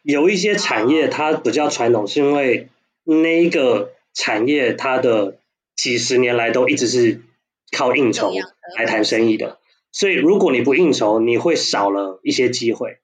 [0.02, 2.68] 有一些产业它比较传统，是因为
[3.04, 5.38] 那一个产业它的
[5.76, 7.22] 几十年来都一直是
[7.70, 8.32] 靠应酬
[8.76, 9.58] 来谈生意的，
[9.92, 12.98] 所以如果你不应酬，你会少了一些机会。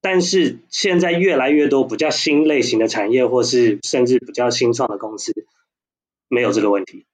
[0.00, 5.32] 但是现在越来越多比较新类型的产业，或是甚至比较新创的公司，
[6.28, 7.04] 没有这个问题。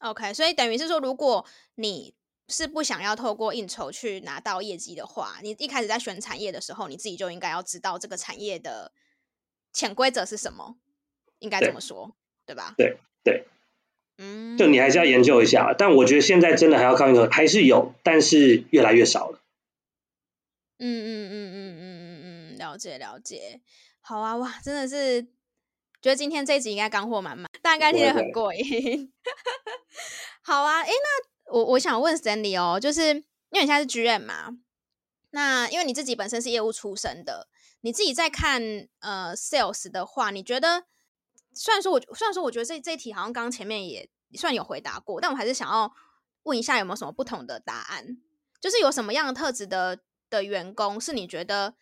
[0.00, 1.46] OK，所以等于是说，如果
[1.76, 2.14] 你
[2.48, 8.90] 是不想要透过应酬去拿到业绩的话，你一开始在选产业的时候，你自己就应该要知道这个产业的
[9.72, 10.76] 潜规则是什么，
[11.38, 12.74] 应该怎么说，对，对吧？
[12.76, 13.46] 对对，
[14.18, 19.40] 嗯，就你还是要研究一下，但我觉得现在真的还要靠应酬，还是有，但是越来越少了。
[20.78, 23.60] 嗯嗯嗯嗯嗯嗯嗯，了解了解，
[24.00, 25.22] 好啊哇，真的是
[26.00, 29.12] 觉得今天这一集应该干货满满，大家听得很过瘾。
[30.42, 31.30] 好啊，哎那。
[31.52, 33.22] 我我想问 Stanley 哦，就是因
[33.54, 34.56] 为你现在是 GM 嘛，
[35.30, 37.48] 那因为你自己本身是业务出身的，
[37.80, 38.62] 你自己在看
[39.00, 40.84] 呃 Sales 的话，你觉得
[41.52, 45.92] 虽然说我虽然说我觉得这这一题好像刚刚前面也算有回答过，但我还是想要
[46.44, 48.18] 问一下有没有什么不同的答案，
[48.60, 51.74] 就是有什么样的特质的的员工是你觉得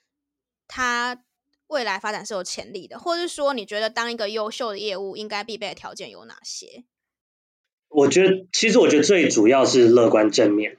[0.66, 1.22] 他
[1.66, 6.84] 未来发展是有潜力的，或者是说你觉得当一个优秀的业务应该必备的条件有哪些？
[7.90, 10.78] 我觉得，其实我觉得最主要是乐观正面，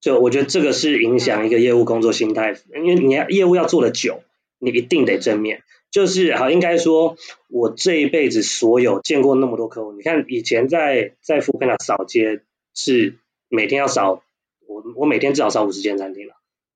[0.00, 4.22] 就我觉得这个是影响一个业务工作心态，因为你要业务要做的久，
[4.58, 5.62] 你一定得正面。
[5.90, 7.16] 就是好，应该说，
[7.48, 12.42] 我这一辈子所有见过那么多客户，你看以前在在 foodpanda 扫街
[12.74, 13.18] 是
[13.48, 14.22] 每天要扫，
[14.66, 16.34] 我我每天至少扫五十间餐厅了，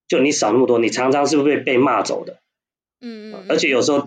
[0.08, 2.40] 就你扫那么多，你常常是不是被被骂走的？
[3.00, 4.04] 嗯嗯，而且有时候。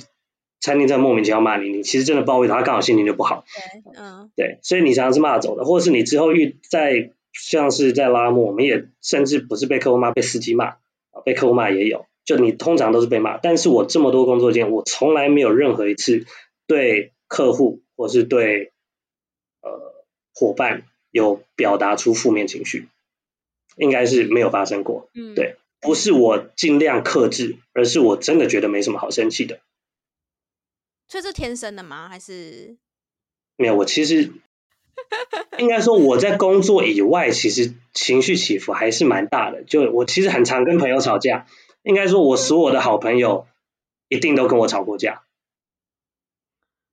[0.60, 3.46] 餐厅在莫名其妙骂你，你其实真的不知道为什么，他刚好心情就不好。
[3.46, 10.78] 对，嗯，对，所以你常常是骂走的，或者是你之后遇在像是在拉莫，我们也甚至不是被客户骂，被司机骂，
[11.24, 13.38] 被客户骂也有，就你通常都是被骂。
[13.38, 16.26] 但是我这么多工作经验，我从来没有任何一次
[16.68, 18.74] 对客户或是对
[19.62, 20.06] 呃
[20.36, 22.90] 伙伴有表达出负面情绪，
[23.78, 25.10] 应该是没有发生过。
[25.16, 29.62] 嗯，对，不是我尽量克制，而是我真的觉得没什么好生气的。
[31.08, 32.10] 这是天生的吗？
[32.10, 32.76] 还是
[33.56, 33.76] 没有？
[33.78, 34.34] 我其实
[35.58, 39.64] 应该说，我在工作以外，其实情绪起伏还是蛮大的。
[39.64, 41.48] 就我其实很常跟朋友吵架，
[41.88, 43.48] 应该说，我所有的好朋友
[44.10, 45.24] 一定都跟我吵过架，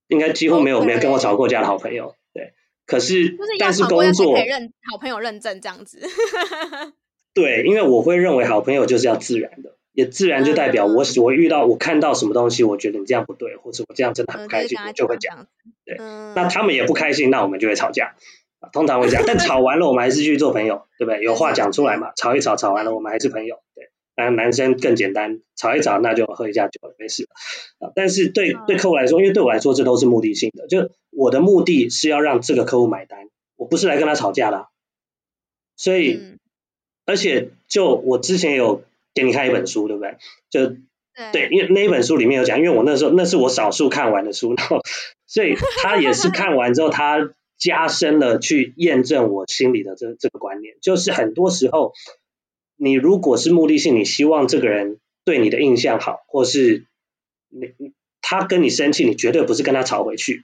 [0.07, 2.14] 应该几乎没有没有跟我吵过架的好朋友。
[2.32, 2.55] 对，
[2.86, 6.01] 可是但是工作认好朋友认证这样子。
[7.34, 9.74] 对，因为我会认为好朋友就是要自然的。
[9.92, 15.47] 也自然就代表我我遇到我看到什么东西，我觉得你这样不对，或者我这样真的很不开心，我就会讲。
[15.84, 18.16] 对，那他们也不开心，那我们就会吵架。
[18.72, 21.22] 通常会这样，但吵完了我们还是去做朋友，对不对？
[21.22, 23.61] 有话讲出来嘛，吵一吵，吵完了我们还是朋友。
[23.76, 27.29] 对，男男生更简单，吵一吵那就喝一下酒没事
[27.79, 27.91] 啊。
[27.95, 34.69] 但是对对客户来说，因为对我来说这都是目的性的，就我的目的是要让这个客户买单，我不是来跟他吵架的。
[35.77, 36.39] 所以，嗯、
[37.05, 40.17] 而且就我之前有给你看一本书，对不对？
[40.51, 44.81] 就对，对，因为那一本书里面有讲，因为我那时候那是我少数看完的书，然后
[45.27, 51.93] 所以他也是看完之后，他加深了去验证我心里的这这个观念，就是很多时候，
[52.77, 56.87] 你如果是目的性，你希望这个人对你的印象好，或是
[57.49, 60.43] 你他跟你生气，你绝对不是跟他吵回去，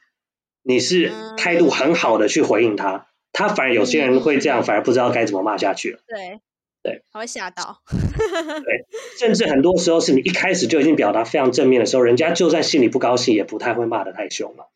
[0.63, 3.07] 你是态度很好的去回应他。
[3.33, 6.01] 他反而有些人会这样，反而不知道该怎么骂下去了。
[6.07, 6.41] 对
[6.83, 7.81] 对，他会吓到。
[8.19, 8.87] 对，
[9.19, 14.69] 甚至很多时候是你一开始就已经表达非常正面的时候，人家就算心里不高兴，也不太会骂的太凶了。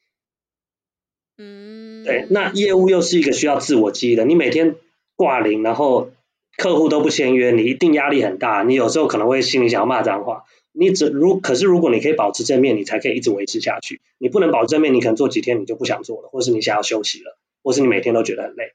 [1.38, 2.04] 嗯。
[2.04, 4.76] 对，那业务又是一个需要自我激励的，你每天
[5.16, 6.10] 挂零，然后
[6.56, 8.62] 客户都不签约，你一定压力很大。
[8.62, 10.44] 你有时候可能会心里想要骂脏话。
[10.72, 14.00] 你只如可是如果你可以保持正面，你才可以一直维持下去。
[14.18, 17.38] 你不能保持正面，你可能做几天你就不想做了，或是你想要休息了。
[17.62, 18.74] 或是你每天都觉得很累，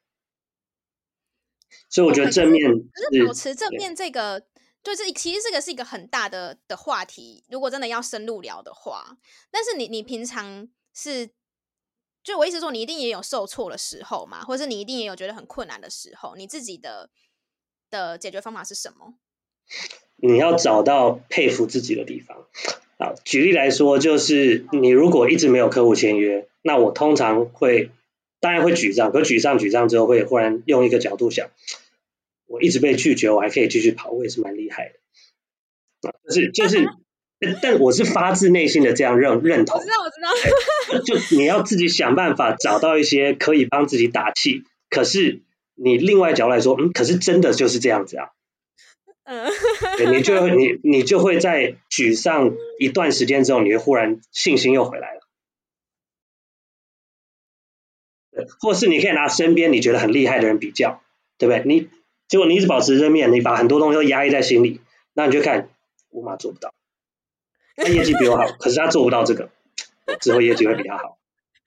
[1.92, 4.42] 所以我觉得正面是，可是保持正面这个，
[4.82, 7.44] 就是其实这个是一个很大的的话题。
[7.52, 9.16] 如果真的要深入聊的话，
[9.52, 11.30] 但是你你平常是，
[12.24, 17.12] 就我意思说，你一定也有受挫的时候嘛，或是你一定也有觉得很困难的时候，你自己的
[17.90, 19.14] 的解决方法是什么？
[20.22, 22.46] 你要找到佩服自己的地方。
[22.98, 27.92] 好，举例来说，就是你如果一直没有客户签约，那我通常会。
[28.42, 31.50] 当然会沮丧，可沮丧沮丧之后，会忽然用一个角度想，
[32.48, 36.08] 我一直被拒绝，我还可以继续跑，我也是蛮厉害的。
[36.08, 36.88] 啊，就是就是，
[37.62, 39.78] 但我是发自内心的这样认认同。
[39.78, 40.22] 我知道，我知
[41.02, 41.04] 道。
[41.04, 45.42] 就你要自己想办法找到一些可以帮自己打气，可是
[45.82, 48.30] 你另外角度来说，嗯，可是真的就是这样子啊。
[49.24, 49.50] 嗯。
[50.12, 55.22] 你就会你 你就会在沮丧一段时间之后，你会忽然信心又回来了。
[58.62, 61.02] 或是你可以拿身边你觉得很厉害的人比较，
[61.38, 61.64] 对不对？
[61.66, 61.90] 你
[62.30, 64.80] 结果你一直保持正面，你把很多东西都压抑在心里，
[65.14, 65.70] 那你就看
[66.10, 66.74] 我妈做不到，
[67.76, 69.50] 他业绩比我好，可是他做不到这个，
[70.22, 71.18] 之后业绩会比他好，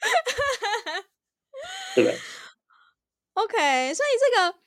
[1.95, 2.19] 对不对
[3.35, 4.59] ？OK，所以这个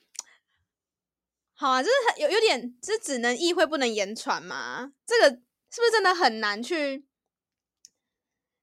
[1.53, 4.93] 好啊，就是有有点，这只能意会不能言传嘛？
[5.05, 7.07] 这个是不是真的很难去？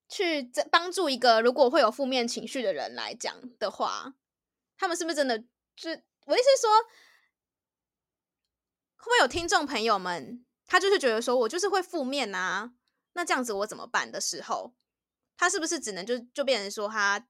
[0.08, 4.12] 去帮助一个如果会有负面情绪的人来讲的话，
[4.76, 5.38] 他们是不是真的？
[5.38, 5.88] 就
[6.26, 6.70] 我意思是说，
[8.96, 12.74] 会不会有听众朋友们，他就是觉得说我就是会负面啊，
[13.14, 14.74] 那这样子我怎么办的时候，
[15.38, 17.26] 他是不是只能就就变成说他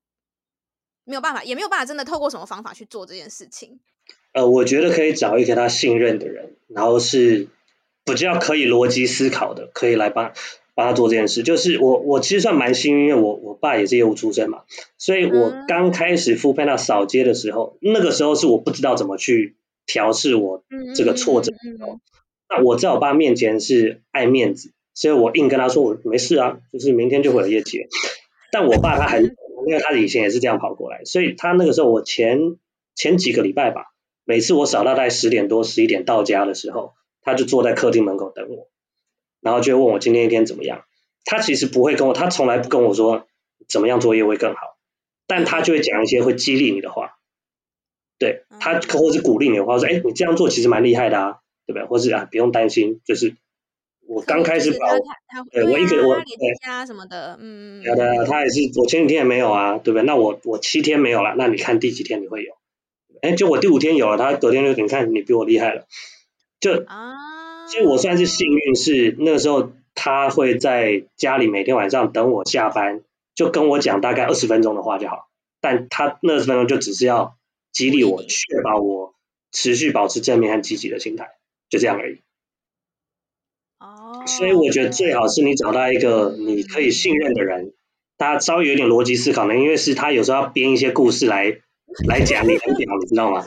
[1.05, 3.81] 没有办法，也没有办法真的透过什么方法去做这件事情？
[4.33, 7.49] 呃，我觉得可以找一个他信任的人，然后是
[8.05, 10.33] 比较可以逻辑思考的，可以来帮。
[10.75, 14.63] 帮他做这件事，就是我我其实算蛮幸运，因为我我爸也是业务出身嘛，
[14.97, 21.53] 所以我刚开始 foodpanda 扫街的时候，那个时候是我不知道怎么去调试我这个挫折。
[22.49, 27.87] 那我在我爸面前是爱面子，所以我硬跟他说我没事啊，就是明天就会有业绩。
[28.51, 29.37] 但我爸他很，
[29.67, 32.57] 因为他以前也是这样跑过来，所以他那个时候我前
[32.95, 33.93] 前几个礼拜吧，
[34.25, 38.69] 每次我扫到大概十点多十一点到家的时候，他就坐在客厅门口等我。
[39.41, 40.85] 然后就问我今天一天怎么样，
[41.25, 43.27] 他其实不会跟我，他从来不跟我说
[43.69, 44.61] 怎么样作业会更好，
[45.27, 47.19] 但他就会讲一些会激励你的话，
[48.19, 51.85] 对他或是鼓励你的话，说哎你这样做其实蛮厉害的啊，对不对？
[51.87, 53.35] 或是啊不用担心，就是
[54.15, 54.79] 我刚开始跑，
[55.51, 60.05] 对我一个我对啊什么的，嗯，有的他也是我前几天也没有啊，对不对？
[60.05, 62.53] 那我我七天没有了，那你看第几天你会有？
[63.23, 65.87] 哎，就我第五天有了，他隔天就你看你比我厉害了，
[66.61, 67.67] 就啊。
[67.69, 73.01] 所以我算是幸运，是那个时候他会在家里每天晚上等我下班，
[73.35, 75.29] 就跟我讲大概二十分钟的话就好。
[75.61, 77.37] 但他那二十分钟就只是要
[77.73, 79.15] 激励我，确保我
[79.53, 81.31] 持续保持正面和积极的心态，
[81.71, 82.19] 就这样而已。
[84.23, 84.27] 哦。
[84.27, 87.75] 所以我觉得最好是你找到一个你可以信任的人，
[88.19, 91.61] 他稍微有点逻辑思考呢，因为是他有时候要编一些故事来
[92.07, 93.47] 来讲你很屌，你知道吗？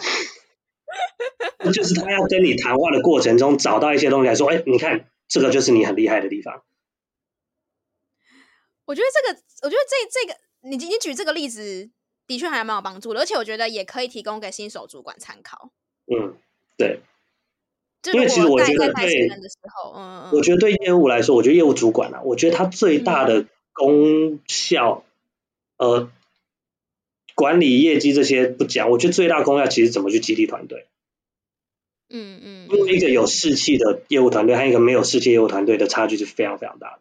[1.74, 6.64] 就是他要跟你谈话的过程中找到一些东西来说，哎，你看这个就是你很厉害的地方。
[8.86, 11.90] 我觉得这个，我觉得这这个，你你举这个例子
[12.28, 15.72] 的确还蛮有帮助的，而且我觉得也可以提供给新手主管参考。
[16.06, 16.38] 嗯，
[16.78, 17.00] 对。
[18.14, 19.30] 因为其实我觉得对，
[19.96, 25.04] 嗯，我觉得对业务来说，我觉得业务主管啊，我觉得他最大的功效，
[25.78, 26.12] 嗯、呃，
[27.36, 30.86] 管理业绩这些不讲，我觉得最大功效其实怎么去激励团队。
[32.10, 37.00] 嗯嗯，因为一个有士气的业务团队和一个没有士气业务团队的差距是非常非常大的。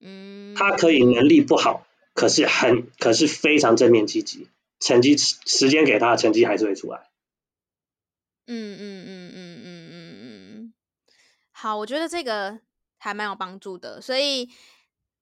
[0.00, 4.48] 嗯，他可以能力不好，可是很可是非常正面积极，
[4.80, 7.08] 成绩时间给他的成绩还是会出来。
[8.46, 9.49] 嗯嗯嗯嗯嗯嗯嗯，
[11.60, 12.58] 好，我觉得这个
[12.96, 14.48] 还蛮有帮助的，所以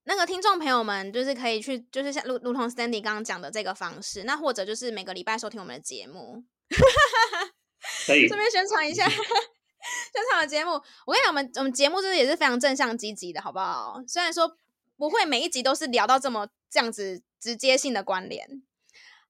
[0.04, 6.44] 那个听众朋友们就是可以去，就是像如如同 Stanley 刚刚讲的这个方式，那或者就是每个礼拜收听我们的节目，
[8.06, 10.72] 顺便宣传一下 宣传的节目。
[11.06, 14.00] 我跟你讲，我们我们节目就是也是非常正向积极的，好不好？
[14.06, 14.56] 虽然说。
[15.00, 18.64] 不会每一集都是聊到这么这样子直接性的关联。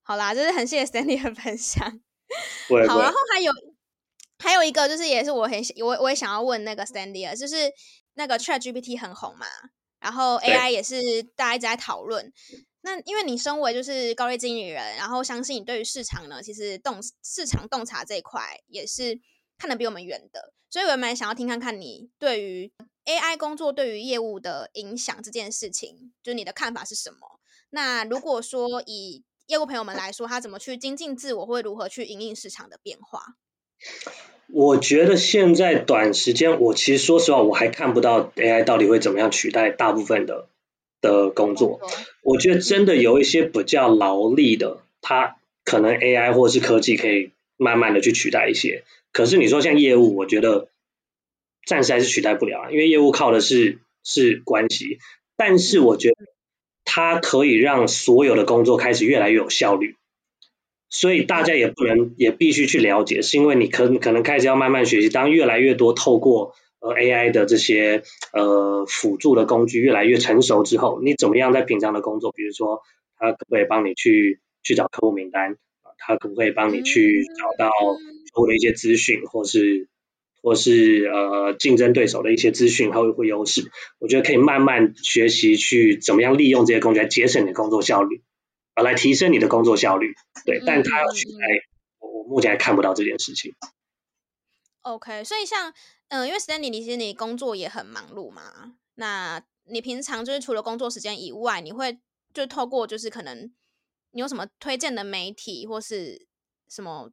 [0.03, 2.01] 好啦，就是很谢谢 Stanley 的分享。
[2.89, 3.53] 好，然后还有
[4.39, 7.73] 还有一个就是也是我很我我也想要问那个 Stanley 就是
[8.15, 9.47] 那个 ChatGPT 很红嘛，
[10.01, 12.33] 然后 AI 也是大家一直在讨论。
[12.83, 19.21] 那因为你身为就是高阶经理人，然后相信你对于市场呢，其实洞市场洞察这一块也是
[19.59, 22.73] 看得比我们远的，所以我蛮想要听看看你对于。
[23.09, 27.41] AI 工作对于业务的影响这件事情，就是你的看法是什么？
[27.71, 33.39] 那如果说以业务朋友们来说，他怎么去精进自我，会如何去引领市场的变化？
[34.53, 40.49] 我觉得现在短时间，我其实说实话，我还看不到 AI 到底会怎么样取代大部分的
[41.01, 41.81] 的工作。
[42.23, 48.85] 我觉得真的有一些比较劳力的，它可能 AI 或是科技可以慢慢的去取代一些。
[49.13, 50.69] 可是你说像业务，我觉得。
[51.67, 55.01] 暂时还是取代不了，因为业务靠的是是关系，
[55.37, 56.17] 但是我觉得
[56.87, 59.98] 它可以让所有的工作开始越来越有效率，
[60.91, 72.81] 所以大家也不能也必须去了解，是因为你可可能开始要慢慢学习，当越来越多透过呃 AI 的这些呃辅助的工具越来越成熟之后，你怎么样在平常的工作，比如说
[73.19, 79.89] 它可不可以帮你去去找客户名单啊，它可不可以帮你去找到客户的一些资讯，或是。
[80.41, 88.23] 或是呃竞争对手的一些资讯和会优势，我觉得可以慢慢学习去怎么样利用这些工具来节省你的工作效率，
[88.79, 90.15] 啊，来提升你的工作效率。
[90.45, 91.39] 对，但他要取代，
[91.99, 93.55] 我我目前还看不到这件事情。
[94.83, 95.71] OK，所以像
[96.09, 101.99] 嗯、呃，因为 Stanley，你其实你工作也很忙碌嘛，那你平常就是除了工作时间以外，你会
[102.33, 103.53] 就透过就是可能
[104.13, 106.29] 你有什么推荐的媒体或是
[106.69, 107.11] 什么？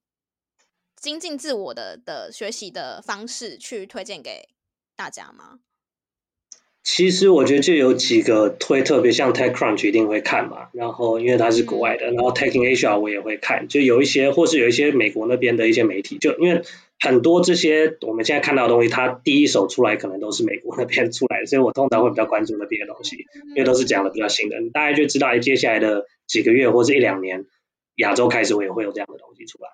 [0.95, 4.47] 精进自我的的学习的方式去推荐给
[4.95, 5.59] 大家吗？
[6.85, 16.61] 其实我觉得就有几个推，特别像 TechCrunch 一定会看嘛，然后因为它是国外的，嗯、然后 TechInAsia 我也会看，就有一些或是有一些美国那边的一些媒体，就因为
[16.99, 27.45] 很多这些我们现在看到的东西，它第一手出来可能都是美国那边出来的，所以我通常会比较关注那边的东西，因为都是讲的比较新的，你大概就知道接下来的几个月或是一两年，
[27.95, 29.69] 亚洲开始我也会有这样的东西出来。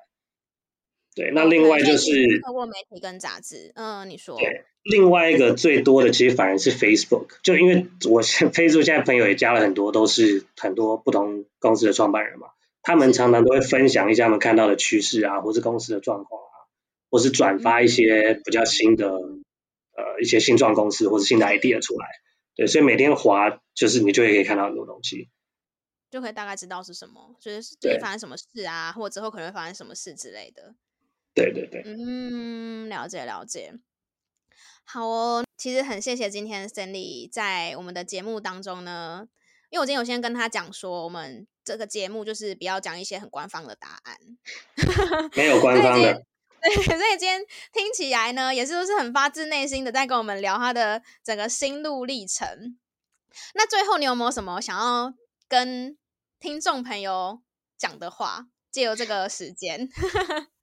[1.14, 4.38] 对，那另外就是透过媒体跟杂志，嗯，你说。
[4.38, 12.47] 对，另外一个最多的其实反而是 Facebook，就因为我 Facebook 现在朋友也加了很多，都是很多不同公司的创办人嘛，
[12.82, 16.55] 他们常常都会分享一下他们看到的趋势啊，或是公司的状况啊，
[17.09, 19.43] 或是转发一些比较新的、嗯、
[19.97, 22.07] 呃一些新创公司或是新的 idea 出来，
[22.55, 25.30] 对，所以每天滑就是你就会可以看到很多东西，
[26.09, 30.74] 就可以大概知道是什么，就是最近发生什么事啊，或者之后可能会发生什么事之类的。
[31.34, 33.74] 对对对，嗯，了解了解，
[34.84, 35.44] 好哦。
[35.58, 39.28] 其实很谢谢今天 Stanley 在我们的节目当中呢，
[39.70, 44.18] 因为我今天有先跟他讲说，我们这个节目就是不要讲一些很官方的答案，
[45.38, 46.24] 没有官方的。
[46.62, 52.78] 对，所以今天听起来呢，也是都是很发自内心的在跟我们聊他的整个心路历程。
[53.54, 55.14] 那最后你有没有什么想要
[55.48, 55.96] 跟
[56.40, 57.42] 听众朋友
[57.78, 58.48] 讲的话？
[58.72, 59.90] 借由这个时间。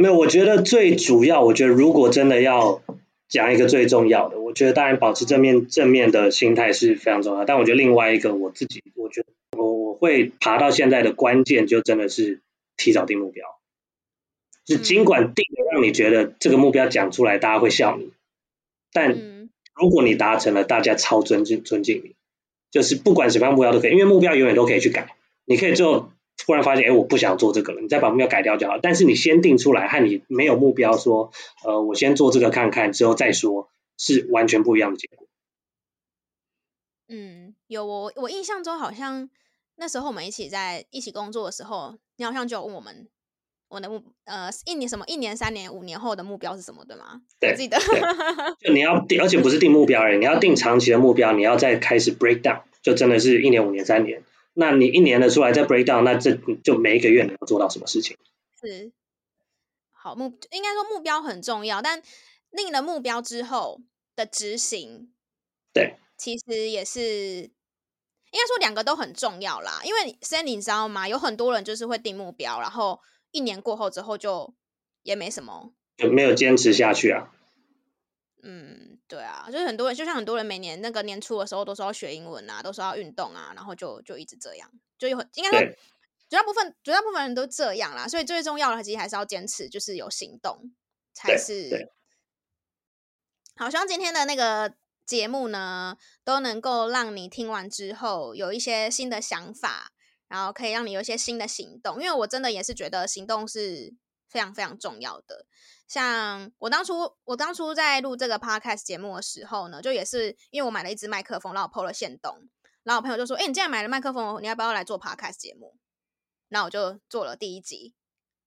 [0.00, 2.80] 没有，我觉得最主要，我觉得如果真的要
[3.28, 7.44] 讲一个最重要的，我觉得当然保持正面正面的心态是非常重要。
[7.44, 9.28] 但我觉得另外一个，我自己我觉得
[9.58, 12.40] 我我会爬到现在的关键，就真的是
[12.78, 13.44] 提早定目标。
[14.66, 18.10] 是尽管定的让你觉得这个目标讲出来大家会笑你，
[18.94, 22.14] 但如果你达成了，大家超尊敬尊敬你。
[22.70, 26.10] 就是不管什么样目标都可以，因为目标永远都可以去改，你可以做。
[26.46, 28.78] 突然发现，哎，我不想做这个了，你再把目标改掉就好。
[28.78, 31.32] 但是你先定出来，和你没有目标说，
[31.64, 33.68] 呃，我先做这个看看，之后再说，
[33.98, 35.26] 是完全不一样的结果。
[37.08, 39.28] 嗯，有我我印象中好像
[39.76, 43.08] 那时候我们一起在一起工作的时候，你好像就有问我们，
[43.68, 47.20] 我的目呃一年什么一年、三年、五年后的目标是什么，对吗？
[47.38, 47.78] 对，我记得。
[48.60, 54.22] 就你要定，而且不是定目标而已，你要定长期的目标，你要再开始 break down，就真的是一年、五年、三年。
[54.52, 58.16] 那你一年的出来再 break down，那这就每一个月你要做到什么事情？
[58.60, 58.92] 是，
[59.90, 62.02] 好目，应该说目标很重要，但
[62.56, 63.80] 定了目标之后
[64.16, 65.12] 的执行，
[65.72, 69.80] 对，其实也是应该说两个都很重要啦。
[69.84, 71.08] 因为 Sandy 你知道吗？
[71.08, 74.52] 有很多人就是会定目标，然后一年过后之后就
[75.02, 77.32] 也没什么，就没有坚持下去啊。
[78.42, 85.76] 嗯，对啊，就是很多人，就像很多人每年那个年初的时候都说要学英文啊，都说要运动啊，然后就就一直这样，就有应该说。
[86.30, 90.72] 绝大部分，绝大部分人都这样啦，所以最重要的其实还是要坚持，就是有行动
[91.12, 91.90] 才是。
[93.56, 99.90] 好，希望今天的那个节目呢，都能够让你听完之后有一些新的想法，
[100.28, 102.00] 然后可以让你有一些新的行动。
[102.00, 103.92] 因为我真的也是觉得行动是
[104.28, 105.46] 非常非常重要的。
[105.90, 112.48] 像我当初，我当初在录这个 podcast 节目的时候呢，就也是因为我买了一支麦克风，然后我 po 了限动，
[112.84, 115.76] 然后我朋友就说：“哎，你既然买了麦克风，你要不要来做 podcast 节目？”
[116.46, 117.92] 那我就做了第一集，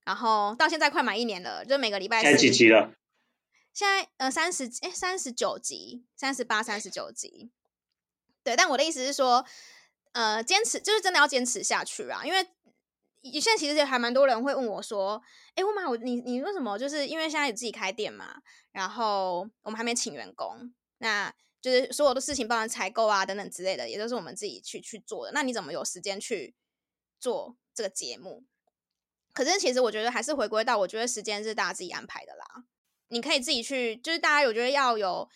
[0.06, 2.24] 然后到现在快满一年了，就每个礼拜四。
[2.24, 2.94] 现在几集了？
[3.74, 7.52] 现在呃三十哎三十九集，三十八三十九集。
[8.42, 9.46] 对，但我的意思是说，
[10.14, 12.48] 呃，坚持就是真的要坚持下去啊，因为
[13.32, 15.22] 现在其实还蛮多人会问我说，
[15.56, 16.78] 哎，乌马，我你你为什么？
[16.78, 18.36] 就是因为现在有自己开店嘛，
[18.72, 25.32] 然后我们还没请员工，那就是所有的事情，包含采购啊等等之类的，也都是我们自己去去做的。
[25.32, 26.56] 那你怎么有时间去
[27.20, 27.56] 做？
[27.76, 28.44] 这个节目，
[29.34, 32.66] 可是其实我觉得还是回归到，我觉得时间是大家自己安排的啦。
[33.08, 35.28] 你可以自己去，就是大家我觉得要有，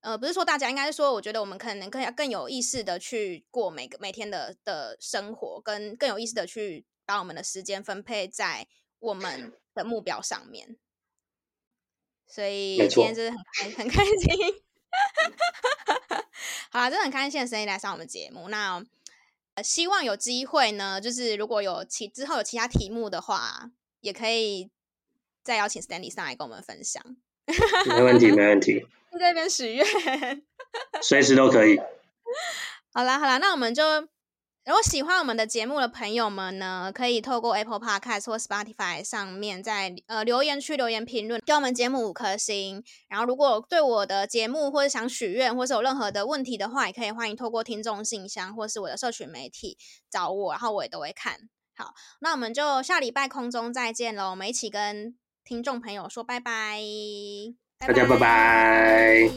[0.00, 8.66] 呃，不是说大家，应该是说，我觉得我们可能更要更有意识的去过每个每天的的生活，跟更有意识的去把我们的时间分配在
[8.98, 10.76] 我们 的目标上面。
[12.26, 14.62] 所以今天就是很开 很开心，
[16.70, 18.48] 好啦，真的很开心的声音来上我们节目。
[18.48, 18.84] 那。
[19.64, 24.70] 希望有机会呢，就是如果有其之后有其他题目的话，也可以
[25.42, 27.02] 再邀请 Stanley 上来跟我们分享。
[27.86, 28.86] 没问题，没问题。
[29.18, 29.86] 在这边许愿，
[31.00, 31.78] 随时都可以。
[32.92, 33.82] 好啦，好啦，那我们就。
[34.66, 42.82] 如果喜欢我们的节目的朋友们呢，可以透过 Apple Podcast 或 Spotify 上面在呃留言区留言评论，给我们节目五颗星。
[43.08, 49.78] 然后，如果对我的节目或者想许愿，或是有任何的问题的话，也可以欢迎透过听众信箱或是我的社群媒体
[50.10, 51.38] 找我，然后我也都会看。
[51.76, 55.14] 好，那我们就下礼拜空中再见喽，我们一起跟
[55.44, 56.80] 听众朋友说拜拜，
[57.78, 59.30] 大家拜拜。